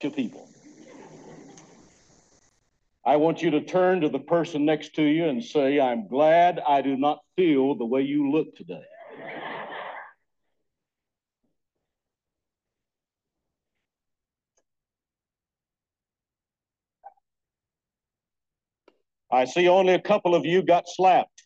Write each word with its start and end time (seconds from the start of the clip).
to 0.00 0.10
people. 0.10 0.48
I 3.04 3.16
want 3.16 3.40
you 3.42 3.50
to 3.52 3.62
turn 3.62 4.02
to 4.02 4.08
the 4.08 4.18
person 4.18 4.64
next 4.64 4.94
to 4.96 5.02
you 5.02 5.26
and 5.26 5.42
say, 5.42 5.80
I'm 5.80 6.06
glad 6.06 6.60
I 6.66 6.82
do 6.82 6.96
not 6.96 7.20
feel 7.36 7.74
the 7.74 7.84
way 7.84 8.02
you 8.02 8.30
look 8.30 8.54
today. 8.56 8.84
I 19.32 19.44
see 19.44 19.68
only 19.68 19.94
a 19.94 20.00
couple 20.00 20.34
of 20.34 20.44
you 20.44 20.62
got 20.62 20.84
slapped. 20.88 21.44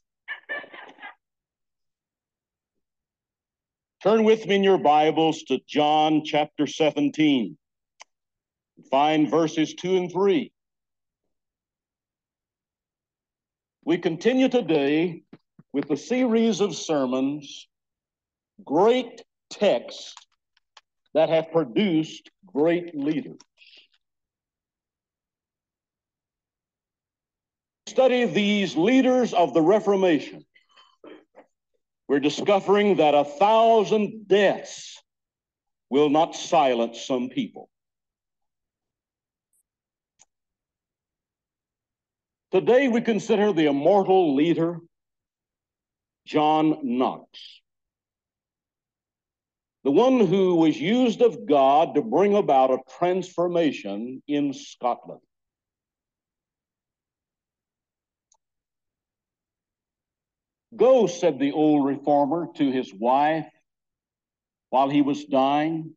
Turn 4.02 4.24
with 4.24 4.46
me 4.46 4.56
in 4.56 4.64
your 4.64 4.78
Bibles 4.78 5.42
to 5.44 5.60
John 5.66 6.24
chapter 6.24 6.66
17. 6.66 7.56
Find 8.90 9.30
verses 9.30 9.74
2 9.74 9.96
and 9.96 10.12
3. 10.12 10.52
We 13.84 13.98
continue 13.98 14.48
today 14.48 15.22
with 15.72 15.88
the 15.88 15.96
series 15.96 16.60
of 16.60 16.74
sermons, 16.74 17.68
great 18.64 19.22
texts 19.50 20.14
that 21.12 21.28
have 21.28 21.52
produced 21.52 22.30
great 22.46 22.96
leaders. 22.96 23.38
Study 27.86 28.24
these 28.24 28.76
leaders 28.76 29.34
of 29.34 29.54
the 29.54 29.62
Reformation. 29.62 30.44
We're 32.08 32.20
discovering 32.20 32.96
that 32.96 33.14
a 33.14 33.24
thousand 33.24 34.26
deaths 34.26 35.00
will 35.90 36.10
not 36.10 36.34
silence 36.34 37.04
some 37.06 37.28
people. 37.28 37.68
Today 42.54 42.86
we 42.86 43.00
consider 43.00 43.52
the 43.52 43.66
immortal 43.66 44.36
leader, 44.36 44.78
John 46.24 46.78
Knox, 46.84 47.26
the 49.82 49.90
one 49.90 50.20
who 50.24 50.54
was 50.54 50.80
used 50.80 51.20
of 51.20 51.48
God 51.48 51.96
to 51.96 52.02
bring 52.02 52.36
about 52.36 52.70
a 52.70 52.78
transformation 52.96 54.22
in 54.28 54.52
Scotland. 54.52 55.20
Go, 60.76 61.08
said 61.08 61.40
the 61.40 61.50
old 61.50 61.84
reformer 61.84 62.46
to 62.54 62.70
his 62.70 62.94
wife 62.94 63.50
while 64.70 64.88
he 64.88 65.02
was 65.02 65.24
dying. 65.24 65.96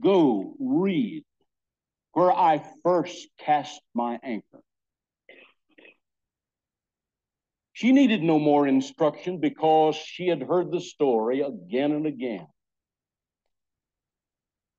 Go 0.00 0.54
read 0.60 1.24
where 2.12 2.30
I 2.30 2.64
first 2.84 3.26
cast 3.40 3.80
my 3.92 4.20
anchor. 4.22 4.62
She 7.82 7.90
needed 7.90 8.22
no 8.22 8.38
more 8.38 8.68
instruction 8.68 9.38
because 9.38 9.96
she 9.96 10.28
had 10.28 10.40
heard 10.40 10.70
the 10.70 10.80
story 10.80 11.40
again 11.40 11.90
and 11.90 12.06
again. 12.06 12.46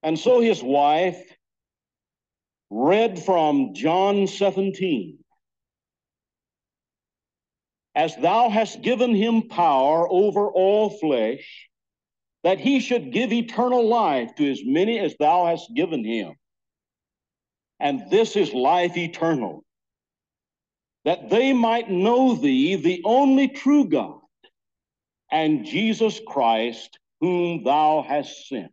And 0.02 0.18
so 0.18 0.40
his 0.40 0.64
wife 0.64 1.22
read 2.70 3.22
from 3.22 3.74
John 3.74 4.26
17 4.26 5.18
As 7.94 8.16
thou 8.16 8.48
hast 8.48 8.82
given 8.82 9.14
him 9.14 9.50
power 9.50 10.08
over 10.10 10.50
all 10.50 10.90
flesh, 10.90 11.68
that 12.44 12.62
he 12.62 12.80
should 12.80 13.12
give 13.12 13.34
eternal 13.34 13.86
life 13.86 14.34
to 14.36 14.50
as 14.50 14.62
many 14.64 14.98
as 14.98 15.14
thou 15.20 15.48
hast 15.48 15.76
given 15.76 16.06
him. 16.06 16.36
And 17.82 18.10
this 18.10 18.38
is 18.38 18.54
life 18.54 18.96
eternal, 18.96 19.66
that 21.06 21.30
they 21.30 21.54
might 21.54 21.90
know 21.90 22.36
thee, 22.36 22.76
the 22.76 23.02
only 23.06 23.48
true 23.48 23.86
God, 23.86 24.20
and 25.32 25.66
Jesus 25.66 26.20
Christ, 26.26 26.98
whom 27.20 27.64
thou 27.64 28.06
hast 28.08 28.48
sent. 28.48 28.72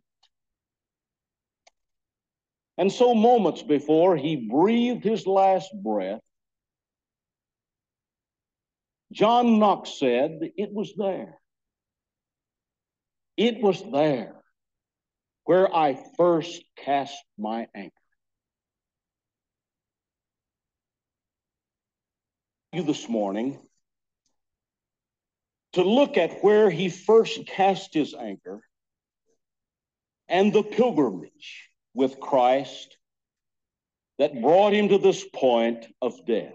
And 2.77 2.91
so, 2.91 3.13
moments 3.13 3.61
before 3.61 4.15
he 4.15 4.35
breathed 4.35 5.03
his 5.03 5.27
last 5.27 5.69
breath, 5.83 6.21
John 9.11 9.59
Knox 9.59 9.99
said, 9.99 10.39
It 10.57 10.71
was 10.71 10.93
there. 10.95 11.37
It 13.37 13.61
was 13.61 13.83
there 13.91 14.35
where 15.43 15.73
I 15.75 15.99
first 16.17 16.63
cast 16.77 17.17
my 17.37 17.67
anchor. 17.75 18.00
You 22.73 22.83
this 22.83 23.09
morning 23.09 23.59
to 25.73 25.83
look 25.83 26.17
at 26.17 26.41
where 26.41 26.69
he 26.69 26.87
first 26.87 27.45
cast 27.45 27.93
his 27.93 28.13
anchor 28.13 28.61
and 30.29 30.53
the 30.53 30.63
pilgrimage 30.63 31.69
with 31.93 32.21
Christ 32.21 32.95
that 34.19 34.41
brought 34.41 34.71
him 34.71 34.87
to 34.87 34.97
this 34.97 35.25
point 35.33 35.85
of 36.01 36.25
death. 36.25 36.53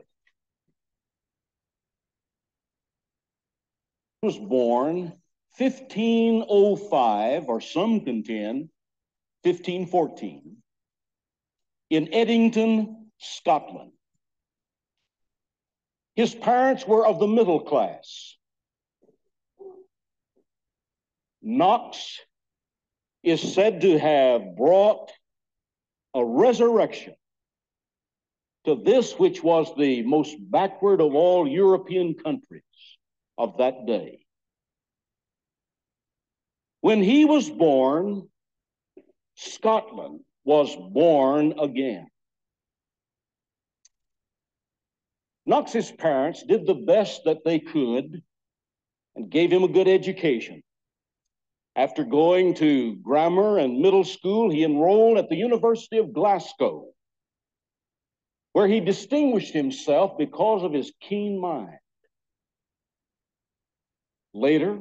He 4.22 4.26
was 4.26 4.38
born 4.38 5.12
1505, 5.58 7.44
or 7.48 7.60
some 7.60 8.00
contend 8.00 8.70
1514, 9.42 10.56
in 11.90 12.10
Haddington, 12.10 13.10
Scotland. 13.18 13.92
His 16.16 16.34
parents 16.34 16.86
were 16.86 17.06
of 17.06 17.18
the 17.18 17.26
middle 17.26 17.60
class. 17.60 18.36
Knox 21.42 22.18
is 23.22 23.54
said 23.54 23.82
to 23.82 23.98
have 23.98 24.56
brought 24.56 25.12
a 26.14 26.24
resurrection 26.24 27.14
to 28.64 28.74
this 28.74 29.12
which 29.18 29.44
was 29.44 29.70
the 29.76 30.02
most 30.02 30.34
backward 30.40 31.02
of 31.02 31.14
all 31.14 31.46
European 31.46 32.14
countries 32.14 32.62
of 33.36 33.58
that 33.58 33.86
day. 33.86 34.24
When 36.80 37.02
he 37.02 37.26
was 37.26 37.50
born, 37.50 38.28
Scotland 39.34 40.20
was 40.44 40.74
born 40.74 41.58
again. 41.60 42.08
Knox's 45.46 45.92
parents 45.92 46.42
did 46.42 46.66
the 46.66 46.74
best 46.74 47.22
that 47.24 47.44
they 47.44 47.60
could 47.60 48.22
and 49.14 49.30
gave 49.30 49.52
him 49.52 49.62
a 49.62 49.68
good 49.68 49.86
education. 49.86 50.62
After 51.76 52.04
going 52.04 52.54
to 52.54 52.96
grammar 52.96 53.58
and 53.58 53.80
middle 53.80 54.04
school, 54.04 54.50
he 54.50 54.64
enrolled 54.64 55.18
at 55.18 55.28
the 55.28 55.36
University 55.36 55.98
of 55.98 56.12
Glasgow, 56.12 56.86
where 58.54 58.66
he 58.66 58.80
distinguished 58.80 59.52
himself 59.52 60.18
because 60.18 60.64
of 60.64 60.72
his 60.72 60.92
keen 61.00 61.38
mind. 61.38 61.78
Later, 64.34 64.80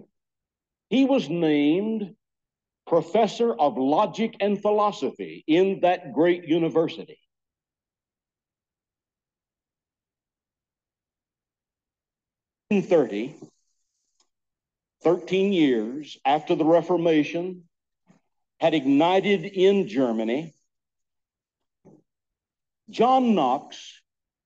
he 0.90 1.06
was 1.06 1.30
named 1.30 2.16
professor 2.88 3.54
of 3.54 3.78
logic 3.78 4.36
and 4.40 4.62
philosophy 4.62 5.44
in 5.48 5.82
that 5.82 6.14
great 6.14 6.46
university. 6.46 7.20
1930, 12.76 13.36
13 15.04 15.54
years 15.54 16.18
after 16.26 16.56
the 16.56 16.66
Reformation 16.66 17.64
had 18.60 18.74
ignited 18.74 19.46
in 19.46 19.88
Germany, 19.88 20.54
John 22.90 23.34
Knox 23.34 24.02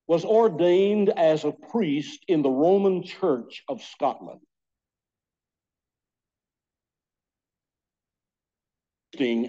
was 0.06 0.24
ordained 0.24 1.08
as 1.08 1.44
a 1.44 1.50
priest 1.50 2.24
in 2.28 2.42
the 2.42 2.50
Roman 2.50 3.02
Church 3.02 3.64
of 3.68 3.82
Scotland. 3.82 4.40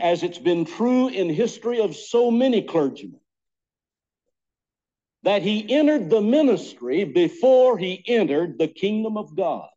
As 0.02 0.24
it's 0.24 0.40
been 0.40 0.66
true 0.66 1.08
in 1.08 1.30
history 1.30 1.80
of 1.80 1.96
so 1.96 2.32
many 2.32 2.64
clergymen, 2.64 3.21
that 5.24 5.42
he 5.42 5.72
entered 5.74 6.10
the 6.10 6.22
ministry 6.22 7.04
before 7.04 7.78
he 7.78 8.04
entered 8.08 8.58
the 8.58 8.68
kingdom 8.68 9.18
of 9.18 9.36
God. 9.36 9.70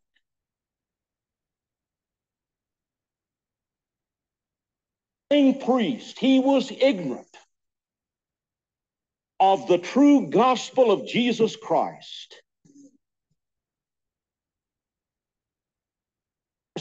priest, 5.53 6.19
he 6.19 6.39
was 6.39 6.71
ignorant 6.71 7.27
of 9.41 9.67
the 9.67 9.79
true 9.79 10.29
gospel 10.31 10.93
of 10.93 11.07
Jesus 11.09 11.57
Christ. 11.57 12.41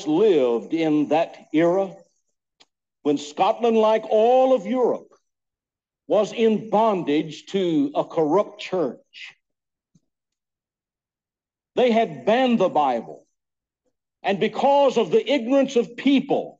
Lived 0.05 0.73
in 0.73 1.09
that 1.09 1.47
era 1.53 1.95
when 3.03 3.17
Scotland, 3.17 3.77
like 3.77 4.03
all 4.09 4.53
of 4.53 4.65
Europe, 4.65 5.12
was 6.07 6.33
in 6.33 6.69
bondage 6.69 7.45
to 7.47 7.91
a 7.95 8.03
corrupt 8.03 8.59
church. 8.59 9.35
They 11.75 11.91
had 11.91 12.25
banned 12.25 12.59
the 12.59 12.69
Bible. 12.69 13.25
And 14.21 14.39
because 14.39 14.97
of 14.97 15.11
the 15.11 15.31
ignorance 15.31 15.75
of 15.75 15.97
people, 15.97 16.59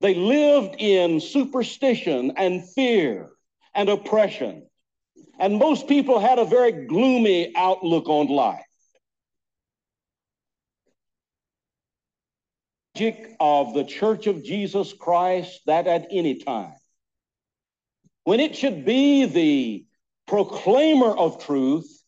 they 0.00 0.14
lived 0.14 0.76
in 0.78 1.20
superstition 1.20 2.32
and 2.36 2.68
fear 2.70 3.30
and 3.74 3.88
oppression. 3.88 4.66
And 5.38 5.58
most 5.58 5.88
people 5.88 6.18
had 6.18 6.38
a 6.38 6.44
very 6.44 6.86
gloomy 6.86 7.52
outlook 7.56 8.08
on 8.08 8.28
life. 8.28 8.64
Of 13.40 13.72
the 13.72 13.84
Church 13.84 14.26
of 14.26 14.44
Jesus 14.44 14.92
Christ 14.92 15.62
that 15.64 15.86
at 15.86 16.08
any 16.10 16.34
time, 16.34 16.74
when 18.24 18.40
it 18.40 18.56
should 18.56 18.84
be 18.84 19.26
the 19.26 19.86
proclaimer 20.26 21.10
of 21.10 21.44
truth, 21.44 22.00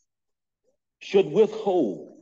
should 1.00 1.26
withhold 1.26 2.20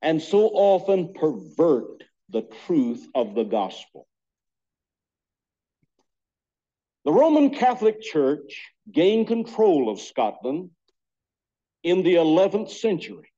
and 0.00 0.22
so 0.22 0.46
often 0.48 1.12
pervert 1.12 2.04
the 2.28 2.42
truth 2.66 3.06
of 3.14 3.34
the 3.34 3.44
gospel. 3.44 4.06
The 7.04 7.12
Roman 7.12 7.50
Catholic 7.50 8.00
Church 8.00 8.70
gained 8.90 9.26
control 9.26 9.90
of 9.90 10.00
Scotland 10.00 10.70
in 11.82 12.04
the 12.04 12.14
11th 12.14 12.70
century. 12.70 13.32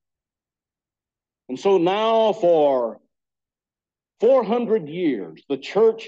And 1.49 1.59
so 1.59 1.79
now, 1.79 2.35
for 2.35 3.01
400 4.21 4.89
years, 4.89 5.43
the 5.49 5.57
church 5.57 6.07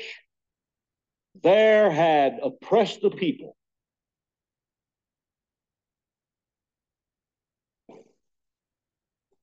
there 1.43 1.91
had 1.91 2.39
oppressed 2.43 3.01
the 3.03 3.11
people. 3.11 3.57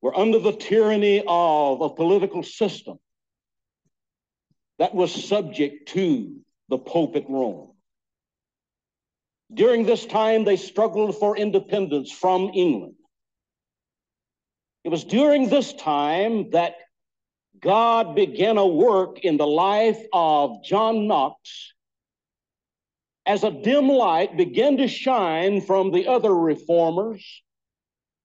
Were 0.01 0.18
under 0.18 0.40
the 0.40 0.51
tyranny 0.51 1.24
of 1.25 1.81
a 1.81 1.90
political 1.90 2.44
system 2.44 3.00
that 4.80 4.94
was 4.94 5.28
subject 5.28 5.90
to 5.90 6.36
the 6.69 6.78
Pope 6.78 7.16
at 7.16 7.30
Rome. 7.30 7.72
During 9.54 9.86
this 9.86 10.06
time, 10.06 10.44
they 10.44 10.57
struggled 10.57 11.18
for 11.18 11.38
independence 11.38 12.12
from 12.12 12.51
England. 12.54 12.96
It 14.84 14.89
was 14.89 15.04
during 15.04 15.48
this 15.48 15.74
time 15.74 16.50
that 16.51 16.75
God 17.62 18.16
began 18.16 18.57
a 18.57 18.68
work 18.68 19.19
in 19.19 19.38
the 19.38 19.48
life 19.48 20.04
of 20.12 20.63
John 20.63 21.07
Knox 21.07 21.74
as 23.25 23.44
a 23.44 23.52
dim 23.52 23.88
light 23.88 24.36
began 24.36 24.78
to 24.78 24.88
shine 24.88 25.62
from 25.62 25.92
the 25.92 26.08
other 26.08 26.34
reformers 26.34 27.44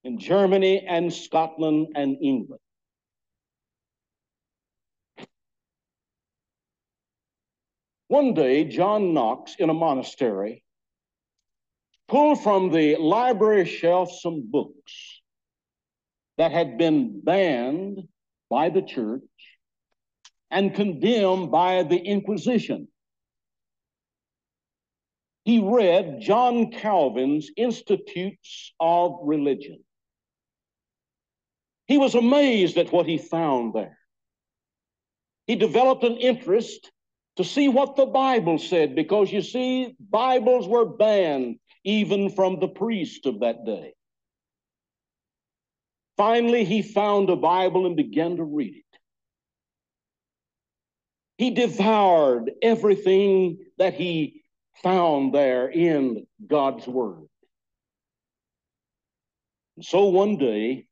in 0.05 0.19
Germany 0.19 0.85
and 0.87 1.13
Scotland 1.13 1.89
and 1.95 2.17
England. 2.21 2.61
One 8.09 8.33
day, 8.33 8.65
John 8.65 9.13
Knox 9.13 9.57
in 9.59 9.69
a 9.69 9.75
monastery 9.75 10.65
pulled 12.09 12.43
from 12.43 12.71
the 12.71 12.97
library 12.97 13.67
shelf 13.67 14.11
some 14.11 14.51
books 14.51 15.21
that 16.39 16.53
had 16.53 16.79
been 16.79 17.21
banned 17.21 18.09
by 18.49 18.71
the 18.71 18.81
church 18.81 19.23
and 20.51 20.75
condemned 20.75 21.51
by 21.51 21.83
the 21.83 21.99
Inquisition. 21.99 22.89
He 25.49 25.61
read 25.61 26.21
John 26.21 26.73
Calvin's 26.73 27.51
Institutes 27.57 28.75
of 28.79 29.21
Religion. 29.23 29.83
He 31.87 31.97
was 31.97 32.15
amazed 32.15 32.77
at 32.77 32.93
what 32.93 33.07
he 33.07 33.17
found 33.17 33.73
there. 33.73 33.97
He 35.47 35.57
developed 35.57 36.05
an 36.05 36.19
interest 36.19 36.93
to 37.37 37.45
see 37.45 37.67
what 37.67 37.97
the 37.97 38.05
Bible 38.05 38.59
said 38.59 38.95
because 38.95 39.33
you 39.33 39.41
see, 39.41 39.97
Bibles 39.99 40.69
were 40.69 40.85
banned 40.85 41.57
even 41.83 42.29
from 42.29 42.61
the 42.61 42.69
priest 42.69 43.25
of 43.25 43.41
that 43.41 43.65
day. 43.65 43.95
Finally, 46.19 46.67
he 46.67 46.83
found 46.83 47.31
a 47.31 47.37
Bible 47.37 47.87
and 47.87 47.97
began 47.97 48.37
to 48.37 48.45
read 48.45 48.77
it. 48.77 48.99
He 51.39 51.53
devoured 51.53 52.51
everything 52.61 53.61
that 53.79 53.95
he 53.95 54.38
found 54.83 55.35
there 55.35 55.69
in 55.69 56.27
God's 56.47 56.87
Word. 56.87 57.29
And 59.77 59.85
so 59.85 60.07
one 60.07 60.37
day, 60.37 60.87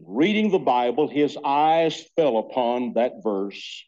reading 0.00 0.50
the 0.50 0.58
Bible, 0.58 1.08
his 1.08 1.36
eyes 1.44 2.06
fell 2.16 2.38
upon 2.38 2.94
that 2.94 3.22
verse. 3.22 3.84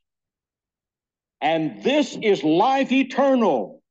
And 1.41 1.83
this 1.83 2.19
is 2.21 2.43
life 2.45 2.93
eternal 2.93 3.83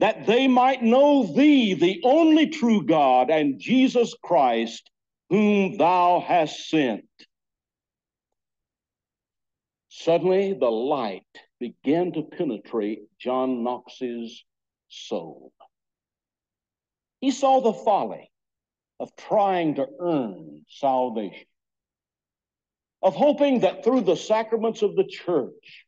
that 0.00 0.26
they 0.26 0.48
might 0.48 0.82
know 0.82 1.24
thee, 1.24 1.74
the 1.74 2.00
only 2.02 2.48
true 2.48 2.84
God, 2.84 3.30
and 3.30 3.60
Jesus 3.60 4.14
Christ, 4.22 4.90
whom 5.30 5.76
thou 5.76 6.24
hast 6.26 6.68
sent. 6.68 7.04
Suddenly, 9.88 10.54
the 10.54 10.70
light 10.70 11.22
began 11.62 12.10
to 12.12 12.22
penetrate 12.22 13.02
John 13.20 13.62
Knox's 13.62 14.44
soul. 14.88 15.52
He 17.20 17.30
saw 17.30 17.60
the 17.60 17.72
folly 17.72 18.30
of 18.98 19.14
trying 19.16 19.76
to 19.76 19.86
earn 20.00 20.66
salvation, 20.68 21.46
of 23.00 23.14
hoping 23.14 23.60
that 23.60 23.84
through 23.84 24.00
the 24.00 24.16
sacraments 24.16 24.82
of 24.82 24.96
the 24.96 25.04
church 25.04 25.86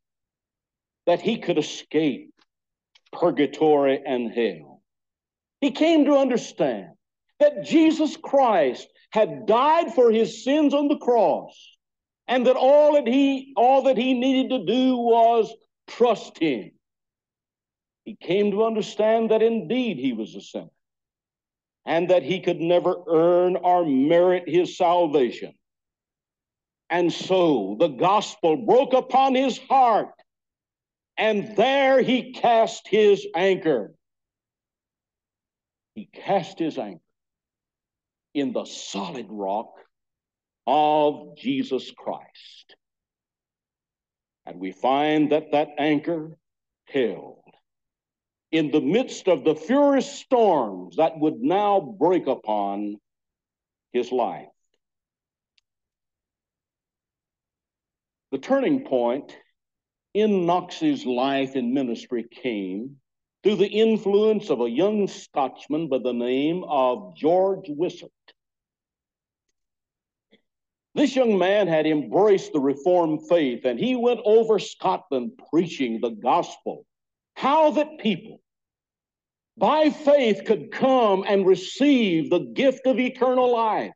that 1.07 1.21
he 1.21 1.39
could 1.39 1.59
escape 1.59 2.31
purgatory, 3.13 4.01
and 4.05 4.31
hell. 4.31 4.83
He 5.61 5.71
came 5.71 6.05
to 6.05 6.17
understand 6.17 6.91
that 7.41 7.65
Jesus 7.65 8.17
Christ 8.17 8.89
had 9.11 9.47
died 9.47 9.95
for 9.95 10.11
his 10.11 10.45
sins 10.45 10.75
on 10.75 10.89
the 10.89 10.99
cross 10.99 11.74
and 12.27 12.47
that 12.47 12.57
all 12.57 12.95
that 12.95 13.07
he 13.07 13.53
all 13.57 13.83
that 13.83 13.97
he 13.97 14.15
needed 14.15 14.51
to 14.51 14.65
do 14.65 14.97
was 14.97 15.53
trust 15.89 16.39
him. 16.39 16.71
He 18.05 18.17
came 18.17 18.51
to 18.51 18.65
understand 18.65 19.31
that 19.31 19.43
indeed 19.43 19.99
he 19.99 20.13
was 20.13 20.35
a 20.35 20.41
sinner 20.41 20.69
and 21.87 22.11
that 22.11 22.23
he 22.23 22.41
could 22.41 22.61
never 22.61 22.97
earn 23.09 23.57
or 23.57 23.85
merit 23.85 24.45
his 24.47 24.77
salvation. 24.77 25.55
And 26.91 27.13
so 27.13 27.77
the 27.79 27.89
gospel 27.89 28.57
broke 28.57 28.93
upon 28.93 29.35
his 29.35 29.59
heart 29.59 30.11
and 31.17 31.57
there 31.57 32.03
he 32.03 32.33
cast 32.33 32.89
his 32.89 33.27
anchor. 33.35 33.95
He 35.95 36.07
cast 36.13 36.59
his 36.59 36.77
anchor 36.79 37.01
in 38.35 38.53
the 38.53 38.65
solid 38.65 39.27
rock 39.29 39.75
of 40.67 41.37
Jesus 41.37 41.91
Christ. 41.97 42.77
And 44.47 44.61
we 44.61 44.73
find 44.73 45.33
that 45.33 45.53
that 45.53 45.69
anchor 45.79 46.37
held 46.87 47.41
in 48.53 48.71
the 48.71 48.81
midst 48.81 49.27
of 49.27 49.45
the 49.45 49.55
furious 49.55 50.11
storms 50.11 50.97
that 50.97 51.19
would 51.19 51.41
now 51.41 51.81
break 51.81 52.27
upon 52.27 52.97
his 53.93 54.13
life. 54.13 54.47
The 58.31 58.39
turning 58.39 58.85
point 58.85 59.37
in 60.13 60.47
Knox's 60.47 61.05
life 61.05 61.57
and 61.57 61.73
ministry 61.73 62.25
came 62.31 62.97
through 63.43 63.57
the 63.57 63.69
influence 63.69 64.51
of 64.51 64.61
a 64.61 64.71
young 64.71 65.09
Scotchman 65.09 65.89
by 65.89 65.99
the 65.99 66.13
name 66.13 66.65
of 66.65 67.17
George 67.17 67.67
Wishart. 67.69 68.11
This 70.95 71.17
young 71.17 71.39
man 71.39 71.67
had 71.67 71.87
embraced 71.87 72.53
the 72.53 72.61
Reformed 72.61 73.29
faith 73.29 73.65
and 73.65 73.79
he 73.79 73.97
went 73.97 74.21
over 74.25 74.59
Scotland 74.59 75.33
preaching 75.51 76.01
the 76.01 76.11
gospel. 76.11 76.87
How 77.35 77.73
that 77.73 77.99
people 77.99 78.41
by 79.57 79.91
faith 79.91 80.45
could 80.45 80.71
come 80.73 81.25
and 81.27 81.47
receive 81.47 82.31
the 82.31 82.41
gift 82.41 82.87
of 82.87 82.99
eternal 82.99 83.53
life. 83.53 83.93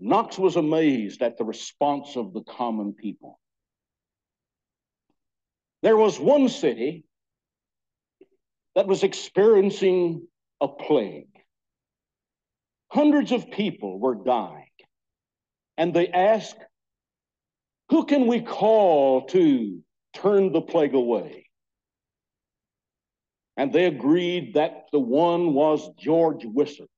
Knox 0.00 0.38
was 0.38 0.56
amazed 0.56 1.22
at 1.22 1.36
the 1.36 1.44
response 1.44 2.16
of 2.16 2.32
the 2.32 2.42
common 2.42 2.92
people. 2.92 3.38
There 5.82 5.96
was 5.96 6.18
one 6.18 6.48
city 6.48 7.04
that 8.74 8.86
was 8.86 9.02
experiencing 9.02 10.26
a 10.60 10.68
plague. 10.68 11.37
Hundreds 12.88 13.32
of 13.32 13.50
people 13.50 13.98
were 13.98 14.14
dying. 14.14 14.64
And 15.76 15.92
they 15.92 16.08
asked, 16.08 16.58
Who 17.90 18.04
can 18.04 18.26
we 18.26 18.40
call 18.40 19.26
to 19.26 19.80
turn 20.14 20.52
the 20.52 20.62
plague 20.62 20.94
away? 20.94 21.46
And 23.56 23.72
they 23.72 23.86
agreed 23.86 24.54
that 24.54 24.86
the 24.92 25.00
one 25.00 25.52
was 25.52 25.88
George 25.98 26.44
Wishart. 26.44 26.88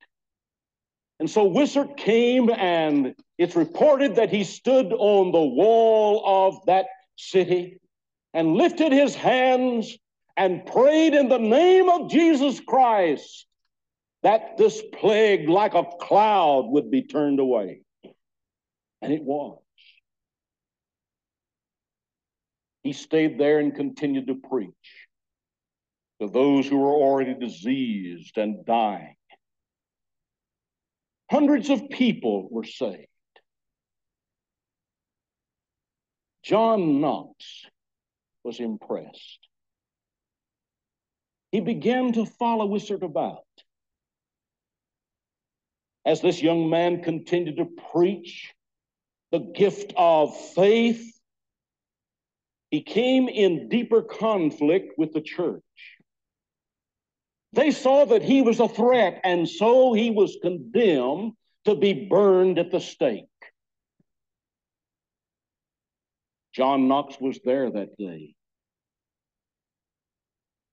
And 1.18 1.28
so 1.28 1.44
Wishart 1.44 1.96
came, 1.96 2.50
and 2.50 3.14
it's 3.36 3.56
reported 3.56 4.16
that 4.16 4.30
he 4.30 4.44
stood 4.44 4.92
on 4.92 5.32
the 5.32 5.42
wall 5.42 6.22
of 6.46 6.64
that 6.66 6.86
city 7.16 7.78
and 8.32 8.54
lifted 8.54 8.92
his 8.92 9.14
hands 9.14 9.98
and 10.36 10.64
prayed 10.64 11.14
in 11.14 11.28
the 11.28 11.38
name 11.38 11.88
of 11.88 12.10
Jesus 12.10 12.60
Christ 12.60 13.46
that 14.22 14.56
this 14.56 14.82
plague, 14.92 15.48
like 15.48 15.74
a 15.74 15.84
cloud, 16.00 16.66
would 16.68 16.90
be 16.90 17.02
turned 17.02 17.40
away. 17.40 17.82
And 19.02 19.12
it 19.12 19.22
was. 19.22 19.58
He 22.82 22.92
stayed 22.92 23.38
there 23.38 23.58
and 23.58 23.74
continued 23.74 24.26
to 24.28 24.34
preach 24.34 24.70
to 26.20 26.28
those 26.28 26.66
who 26.66 26.78
were 26.78 26.92
already 26.92 27.34
diseased 27.34 28.36
and 28.36 28.64
dying. 28.64 29.14
Hundreds 31.30 31.70
of 31.70 31.88
people 31.88 32.48
were 32.50 32.64
saved. 32.64 33.06
John 36.42 37.00
Knox 37.00 37.64
was 38.42 38.60
impressed. 38.60 39.38
He 41.52 41.60
began 41.60 42.12
to 42.14 42.26
follow 42.26 42.66
Wishart 42.66 43.02
about. 43.02 43.44
As 46.04 46.20
this 46.20 46.42
young 46.42 46.70
man 46.70 47.02
continued 47.02 47.58
to 47.58 47.66
preach 47.92 48.52
the 49.30 49.38
gift 49.38 49.92
of 49.96 50.36
faith, 50.54 51.20
he 52.70 52.82
came 52.82 53.28
in 53.28 53.68
deeper 53.68 54.02
conflict 54.02 54.94
with 54.96 55.12
the 55.12 55.20
church. 55.20 55.62
They 57.52 57.72
saw 57.72 58.04
that 58.04 58.22
he 58.22 58.42
was 58.42 58.60
a 58.60 58.68
threat, 58.68 59.20
and 59.24 59.48
so 59.48 59.92
he 59.92 60.10
was 60.10 60.38
condemned 60.40 61.32
to 61.64 61.74
be 61.74 62.06
burned 62.08 62.58
at 62.58 62.70
the 62.70 62.80
stake. 62.80 63.26
John 66.52 66.88
Knox 66.88 67.20
was 67.20 67.40
there 67.44 67.70
that 67.70 67.96
day. 67.96 68.34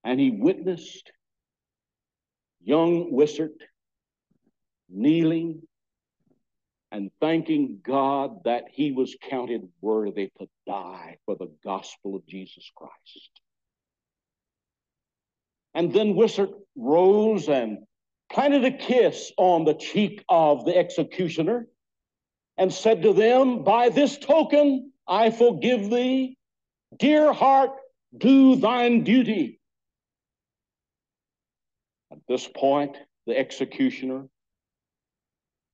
And 0.04 0.20
he 0.20 0.32
witnessed 0.32 1.12
young 2.62 3.12
Wishart 3.12 3.62
kneeling 4.90 5.62
and 6.92 7.12
thanking 7.20 7.80
God 7.84 8.44
that 8.46 8.66
he 8.72 8.92
was 8.92 9.16
counted 9.30 9.68
worthy 9.82 10.32
to 10.40 10.48
die 10.66 11.18
for 11.26 11.36
the 11.36 11.52
gospel 11.64 12.16
of 12.16 12.26
Jesus 12.26 12.72
Christ. 12.76 13.42
And 15.74 15.94
then 15.94 16.16
Wishart 16.16 16.52
rose 16.76 17.50
and 17.50 17.80
planted 18.32 18.66
a 18.66 18.72
kiss 18.72 19.32
on 19.38 19.66
the 19.66 19.74
cheek 19.74 20.24
of 20.30 20.66
the 20.66 20.76
executioner 20.76 21.68
and 22.58 22.74
said 22.74 23.04
to 23.04 23.14
them, 23.14 23.64
By 23.64 23.90
this 23.90 24.18
token 24.18 24.92
I 25.08 25.30
forgive 25.30 25.90
thee. 25.90 26.38
Dear 26.98 27.34
heart, 27.34 27.72
do 28.18 28.56
thine 28.56 29.04
duty. 29.04 29.60
At 32.12 32.20
this 32.28 32.48
point, 32.48 32.98
the 33.26 33.38
executioner 33.38 34.28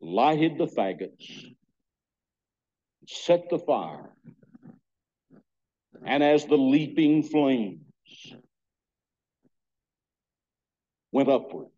lighted 0.03 0.57
the 0.57 0.67
faggots, 0.67 1.55
set 3.07 3.49
the 3.49 3.59
fire, 3.59 4.13
and 6.05 6.21
as 6.21 6.45
the 6.45 6.57
leaping 6.57 7.23
flames 7.23 7.79
went 11.11 11.29
upward, 11.29 11.69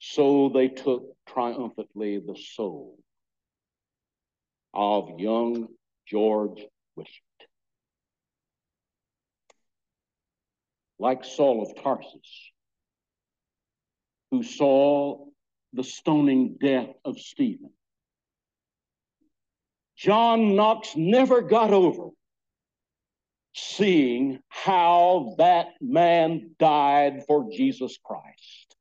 so 0.00 0.48
they 0.48 0.68
took 0.68 1.14
triumphantly 1.28 2.18
the 2.18 2.36
soul 2.54 2.98
of 4.74 5.20
young 5.20 5.68
George 6.06 6.66
Wishart. 6.96 7.14
Like 10.98 11.24
Saul 11.24 11.62
of 11.62 11.82
Tarsus, 11.82 12.50
who 14.30 14.42
saw 14.42 15.29
the 15.72 15.84
stoning 15.84 16.56
death 16.60 16.94
of 17.04 17.18
Stephen. 17.18 17.70
John 19.96 20.56
Knox 20.56 20.96
never 20.96 21.42
got 21.42 21.72
over 21.72 22.08
seeing 23.54 24.40
how 24.48 25.34
that 25.38 25.68
man 25.80 26.54
died 26.58 27.24
for 27.26 27.50
Jesus 27.52 27.98
Christ. 28.02 28.76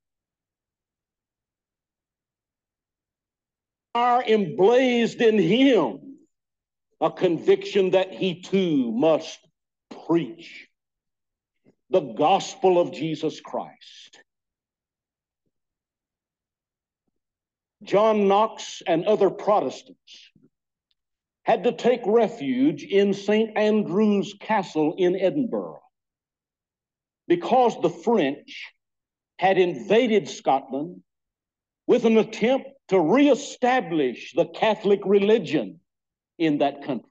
Are 3.95 4.23
emblazed 4.23 5.21
in 5.21 5.37
him 5.37 6.17
a 7.01 7.11
conviction 7.11 7.91
that 7.91 8.13
he 8.13 8.41
too 8.41 8.91
must 8.91 9.39
preach 10.05 10.67
the 11.89 12.01
gospel 12.01 12.79
of 12.79 12.93
Jesus 12.93 13.41
Christ. 13.41 14.21
John 17.83 18.27
Knox 18.27 18.83
and 18.85 19.05
other 19.05 19.29
Protestants 19.29 20.31
had 21.43 21.63
to 21.63 21.71
take 21.71 22.01
refuge 22.05 22.83
in 22.83 23.13
St. 23.13 23.57
Andrew's 23.57 24.35
Castle 24.39 24.95
in 24.97 25.15
Edinburgh 25.15 25.81
because 27.27 27.79
the 27.81 27.89
French 27.89 28.73
had 29.37 29.57
invaded 29.57 30.27
Scotland 30.27 31.01
with 31.87 32.05
an 32.05 32.17
attempt 32.17 32.67
to 32.89 32.99
reestablish 32.99 34.33
the 34.33 34.45
Catholic 34.45 34.99
religion 35.05 35.79
in 36.37 36.57
that 36.57 36.83
country. 36.83 37.09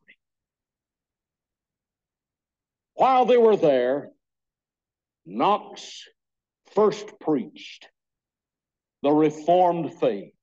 While 2.95 3.25
they 3.25 3.39
were 3.39 3.57
there, 3.57 4.11
Knox 5.25 6.05
first 6.75 7.19
preached 7.21 7.89
the 9.03 9.11
Reformed 9.11 9.95
faith 9.95 10.35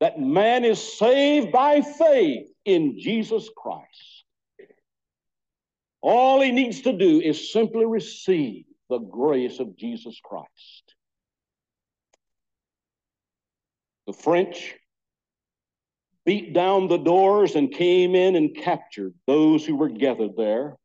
that 0.00 0.20
man 0.20 0.64
is 0.64 0.98
saved 0.98 1.52
by 1.52 1.80
faith 1.80 2.48
in 2.64 2.98
Jesus 2.98 3.48
Christ. 3.56 4.24
All 6.02 6.40
he 6.40 6.52
needs 6.52 6.82
to 6.82 6.92
do 6.92 7.20
is 7.20 7.52
simply 7.52 7.86
receive 7.86 8.64
the 8.88 8.98
grace 8.98 9.58
of 9.58 9.76
Jesus 9.76 10.20
Christ. 10.22 10.94
The 14.06 14.12
French 14.12 14.76
beat 16.24 16.52
down 16.52 16.88
the 16.88 16.98
doors 16.98 17.54
and 17.54 17.72
came 17.72 18.14
in 18.14 18.36
and 18.36 18.54
captured 18.54 19.14
those 19.26 19.64
who 19.64 19.76
were 19.76 19.88
gathered 19.88 20.36
there. 20.36 20.76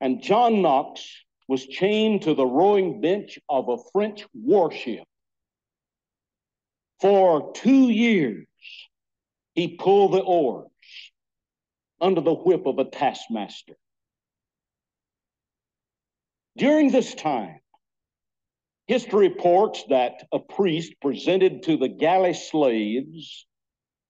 And 0.00 0.22
John 0.22 0.62
Knox 0.62 1.08
was 1.46 1.66
chained 1.66 2.22
to 2.22 2.34
the 2.34 2.46
rowing 2.46 3.00
bench 3.00 3.38
of 3.48 3.68
a 3.68 3.78
French 3.92 4.26
warship 4.32 5.04
for 7.00 7.52
two 7.52 7.88
years, 7.88 8.46
he 9.54 9.76
pulled 9.76 10.12
the 10.12 10.20
oars 10.20 10.70
under 12.00 12.20
the 12.20 12.34
whip 12.34 12.66
of 12.66 12.78
a 12.78 12.84
taskmaster. 12.84 13.74
During 16.56 16.90
this 16.90 17.14
time, 17.14 17.60
history 18.86 19.28
reports 19.28 19.84
that 19.90 20.26
a 20.32 20.38
priest 20.38 20.94
presented 21.00 21.64
to 21.64 21.76
the 21.76 21.88
galley 21.88 22.34
slaves 22.34 23.46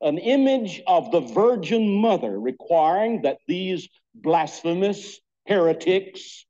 an 0.00 0.18
image 0.18 0.80
of 0.86 1.10
the 1.10 1.20
Virgin 1.20 2.00
Mother, 2.00 2.38
requiring 2.38 3.22
that 3.22 3.38
these 3.48 3.88
blasphemous 4.14 5.20
heretics 5.46 6.46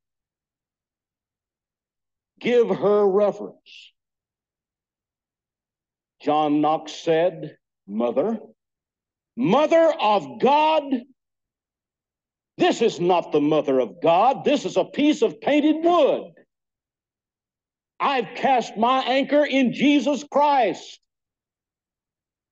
give 2.39 2.69
her 2.69 3.07
reverence. 3.09 3.91
John 6.21 6.61
Knox 6.61 6.91
said, 6.91 7.57
Mother, 7.87 8.39
Mother 9.35 9.93
of 9.99 10.39
God, 10.39 10.83
this 12.57 12.81
is 12.81 12.99
not 12.99 13.31
the 13.31 13.39
Mother 13.39 13.79
of 13.79 14.01
God. 14.01 14.43
This 14.43 14.65
is 14.65 14.75
a 14.75 14.83
piece 14.83 15.21
of 15.21 15.39
painted 15.39 15.77
wood. 15.83 16.33
I've 17.99 18.35
cast 18.35 18.75
my 18.77 18.99
anchor 19.03 19.45
in 19.45 19.73
Jesus 19.73 20.25
Christ. 20.29 20.99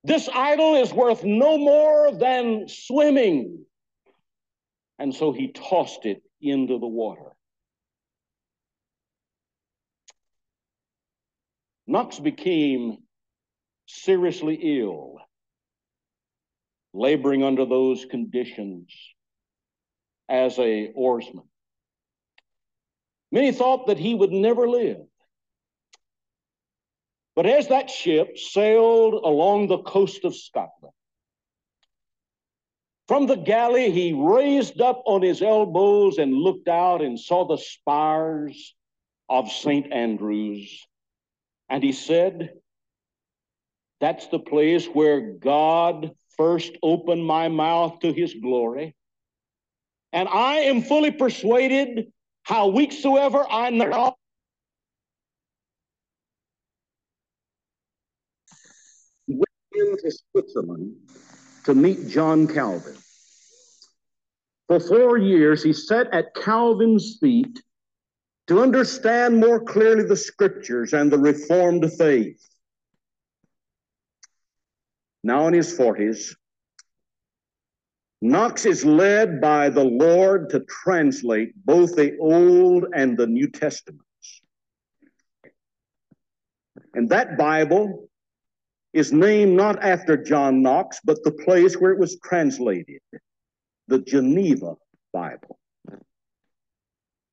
This 0.04 0.30
idol 0.34 0.76
is 0.76 0.94
worth 0.94 1.26
no 1.26 1.58
more 1.58 2.14
than 2.14 2.70
swimming. 2.70 3.66
And 5.00 5.14
so 5.14 5.34
he 5.34 5.50
tossed 5.50 6.06
it 6.06 6.24
into 6.42 6.80
the 6.80 6.88
water. 6.88 7.32
Knox 11.86 12.20
became 12.20 12.98
seriously 13.88 14.80
ill, 14.80 15.18
laboring 16.94 17.44
under 17.44 17.66
those 17.66 18.06
conditions 18.06 18.94
as 20.30 20.60
a 20.60 20.92
oarsman. 20.96 21.48
Many 23.32 23.52
thought 23.52 23.88
that 23.88 23.98
he 23.98 24.14
would 24.14 24.32
never 24.32 24.70
live. 24.70 25.02
But 27.36 27.46
as 27.46 27.68
that 27.68 27.90
ship 27.90 28.38
sailed 28.38 29.14
along 29.14 29.68
the 29.68 29.80
coast 29.80 30.26
of 30.26 30.36
Scotland, 30.36 30.94
from 33.08 33.26
the 33.26 33.36
galley, 33.36 33.92
he 33.92 34.12
raised 34.12 34.82
up 34.82 35.02
on 35.06 35.22
his 35.22 35.42
elbows 35.42 36.18
and 36.18 36.34
looked 36.34 36.68
out 36.68 37.02
and 37.02 37.18
saw 37.18 37.46
the 37.46 37.58
spires 37.58 38.76
of 39.30 39.50
St. 39.50 39.94
Andrews. 39.94 40.86
And 41.70 41.84
he 41.84 41.94
said, 41.94 42.52
That's 44.00 44.28
the 44.28 44.40
place 44.40 44.86
where 44.86 45.22
God 45.22 46.12
first 46.38 46.78
opened 46.84 47.26
my 47.26 47.48
mouth 47.48 48.00
to 48.00 48.14
his 48.14 48.34
glory. 48.34 48.96
And 50.14 50.30
I 50.30 50.58
am 50.58 50.82
fully 50.82 51.12
persuaded 51.12 52.12
how 52.44 52.68
weak 52.68 52.92
soever 52.92 53.46
I 53.50 53.72
know. 53.72 54.16
Went 59.28 59.46
into 59.74 60.12
Switzerland 60.32 60.96
to 61.66 61.74
meet 61.74 62.08
John 62.08 62.48
Calvin. 62.48 62.96
For 64.68 64.80
four 64.80 65.18
years, 65.18 65.64
he 65.64 65.74
sat 65.74 66.14
at 66.14 66.36
Calvin's 66.36 67.18
feet 67.20 67.62
to 68.48 68.62
understand 68.62 69.40
more 69.40 69.60
clearly 69.60 70.04
the 70.04 70.16
scriptures 70.16 70.94
and 70.94 71.12
the 71.12 71.18
Reformed 71.18 71.92
faith. 71.94 72.42
Now 75.28 75.50
in 75.50 75.54
his 75.54 75.78
40s, 75.78 76.38
Knox 78.22 78.66
is 78.66 78.86
led 78.86 79.42
by 79.42 79.70
the 79.70 79.84
Lord 79.84 80.50
to 80.52 80.62
translate 80.62 81.54
both 81.66 81.98
the 81.98 82.18
Old 82.18 82.86
and 82.96 83.18
the 83.18 83.28
New 83.28 83.50
Testaments. 83.50 84.06
And 86.94 87.10
that 87.10 87.38
Bible 87.38 88.08
is 88.94 89.12
named 89.12 89.58
not 89.58 89.84
after 89.84 90.16
John 90.16 90.62
Knox, 90.62 91.02
but 91.04 91.22
the 91.26 91.34
place 91.34 91.76
where 91.76 91.92
it 91.92 92.00
was 92.00 92.18
translated, 92.24 93.02
the 93.90 94.00
Geneva 94.00 94.76
Bible. 95.12 95.60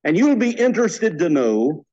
And 0.03 0.17
you'll 0.17 0.35
be 0.35 0.51
interested 0.51 1.17
to 1.19 1.29
know 1.29 1.85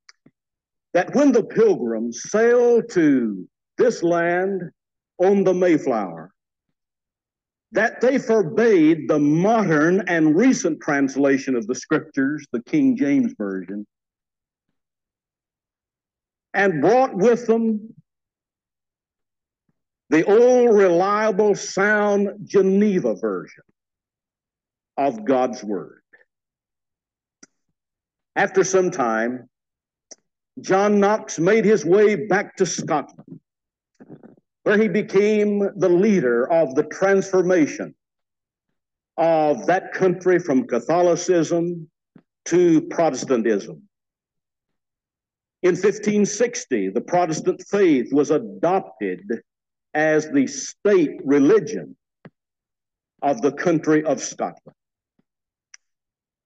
that 0.94 1.14
when 1.14 1.30
the 1.30 1.44
pilgrims 1.44 2.24
sailed 2.28 2.90
to 2.90 3.48
this 3.78 4.02
land 4.02 4.72
on 5.18 5.44
the 5.44 5.54
Mayflower, 5.54 6.32
that 7.72 8.00
they 8.00 8.18
forbade 8.18 9.08
the 9.08 9.18
modern 9.18 10.06
and 10.08 10.36
recent 10.36 10.80
translation 10.80 11.56
of 11.56 11.66
the 11.66 11.74
scriptures, 11.74 12.46
the 12.52 12.62
King 12.62 12.96
James 12.96 13.34
Version, 13.38 13.86
and 16.54 16.82
brought 16.82 17.14
with 17.14 17.46
them 17.46 17.94
the 20.10 20.24
old, 20.24 20.76
reliable, 20.76 21.54
sound 21.54 22.28
Geneva 22.44 23.14
version 23.14 23.64
of 24.98 25.24
God's 25.24 25.64
Word. 25.64 26.02
After 28.36 28.64
some 28.64 28.90
time, 28.90 29.48
John 30.60 31.00
Knox 31.00 31.38
made 31.38 31.64
his 31.64 31.86
way 31.86 32.26
back 32.26 32.56
to 32.56 32.66
Scotland 32.66 33.40
where 34.64 34.78
he 34.78 34.88
became 34.88 35.70
the 35.76 35.88
leader 35.88 36.50
of 36.50 36.74
the 36.74 36.84
transformation 36.84 37.94
of 39.16 39.66
that 39.66 39.92
country 39.92 40.38
from 40.38 40.66
Catholicism 40.66 41.88
to 42.46 42.80
Protestantism. 42.82 43.82
In 45.62 45.74
1560, 45.74 46.90
the 46.90 47.00
Protestant 47.00 47.62
faith 47.68 48.12
was 48.12 48.30
adopted 48.30 49.42
as 49.94 50.30
the 50.30 50.46
state 50.46 51.20
religion 51.24 51.96
of 53.20 53.42
the 53.42 53.52
country 53.52 54.04
of 54.04 54.20
Scotland. 54.20 54.76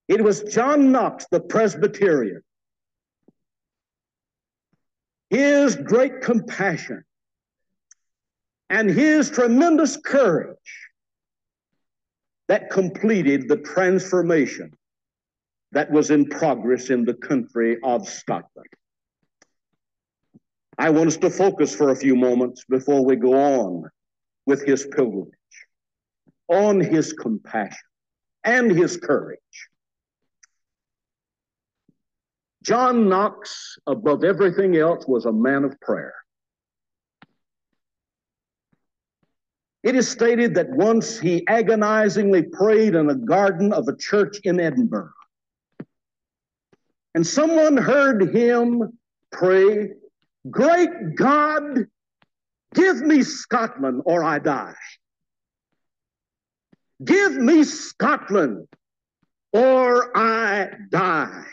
It 0.09 0.23
was 0.23 0.43
John 0.43 0.93
Knox, 0.93 1.27
the 1.31 1.41
Presbyterian, 1.41 2.43
his 5.31 5.77
great 5.77 6.21
compassion 6.21 7.06
and 8.71 8.91
his 8.91 9.31
tremendous 9.31 9.97
courage 9.97 10.57
that 12.49 12.71
completed 12.71 13.49
the 13.49 13.57
transformation 13.59 14.73
that 15.73 15.91
was 15.91 16.11
in 16.11 16.27
progress 16.27 16.91
in 16.91 17.05
the 17.05 17.15
country 17.15 17.79
of 17.83 18.09
Scotland. 18.09 18.69
I 20.79 20.91
want 20.91 21.09
us 21.09 21.17
to 21.19 21.31
focus 21.31 21.75
for 21.75 21.91
a 21.91 21.97
few 21.97 22.15
moments 22.15 22.65
before 22.69 23.05
we 23.05 23.17
go 23.17 23.35
on 23.35 23.91
with 24.45 24.65
his 24.65 24.87
pilgrimage, 24.87 25.33
on 26.49 26.81
his 26.81 27.13
compassion 27.13 27.89
and 28.45 28.71
his 28.71 28.97
courage. 28.97 29.39
John 32.63 33.09
Knox, 33.09 33.77
above 33.87 34.25
everything 34.25 34.77
else, 34.77 35.07
was 35.07 35.25
a 35.25 35.33
man 35.33 35.65
of 35.65 35.81
prayer. 35.81 36.15
It 39.87 39.95
is 39.95 40.09
stated 40.09 40.57
that 40.57 40.69
once 40.71 41.17
he 41.17 41.47
agonizingly 41.47 42.43
prayed 42.43 42.97
in 42.97 43.09
a 43.09 43.15
garden 43.15 43.73
of 43.73 43.87
a 43.87 43.97
church 43.97 44.41
in 44.43 44.59
Edinburgh. 44.59 45.13
And 47.15 47.25
someone 47.25 47.77
heard 47.77 48.35
him 48.35 48.99
pray, 49.31 49.91
Great 50.51 51.15
God, 51.15 51.87
give 52.75 53.01
me 53.01 53.23
Scotland 53.23 54.03
or 54.07 54.25
I 54.25 54.41
die. 54.41 54.75
Give 57.05 57.37
me 57.37 57.63
Scotland 57.63 58.67
or 59.53 60.19
I 60.19 60.71
die. 60.91 61.45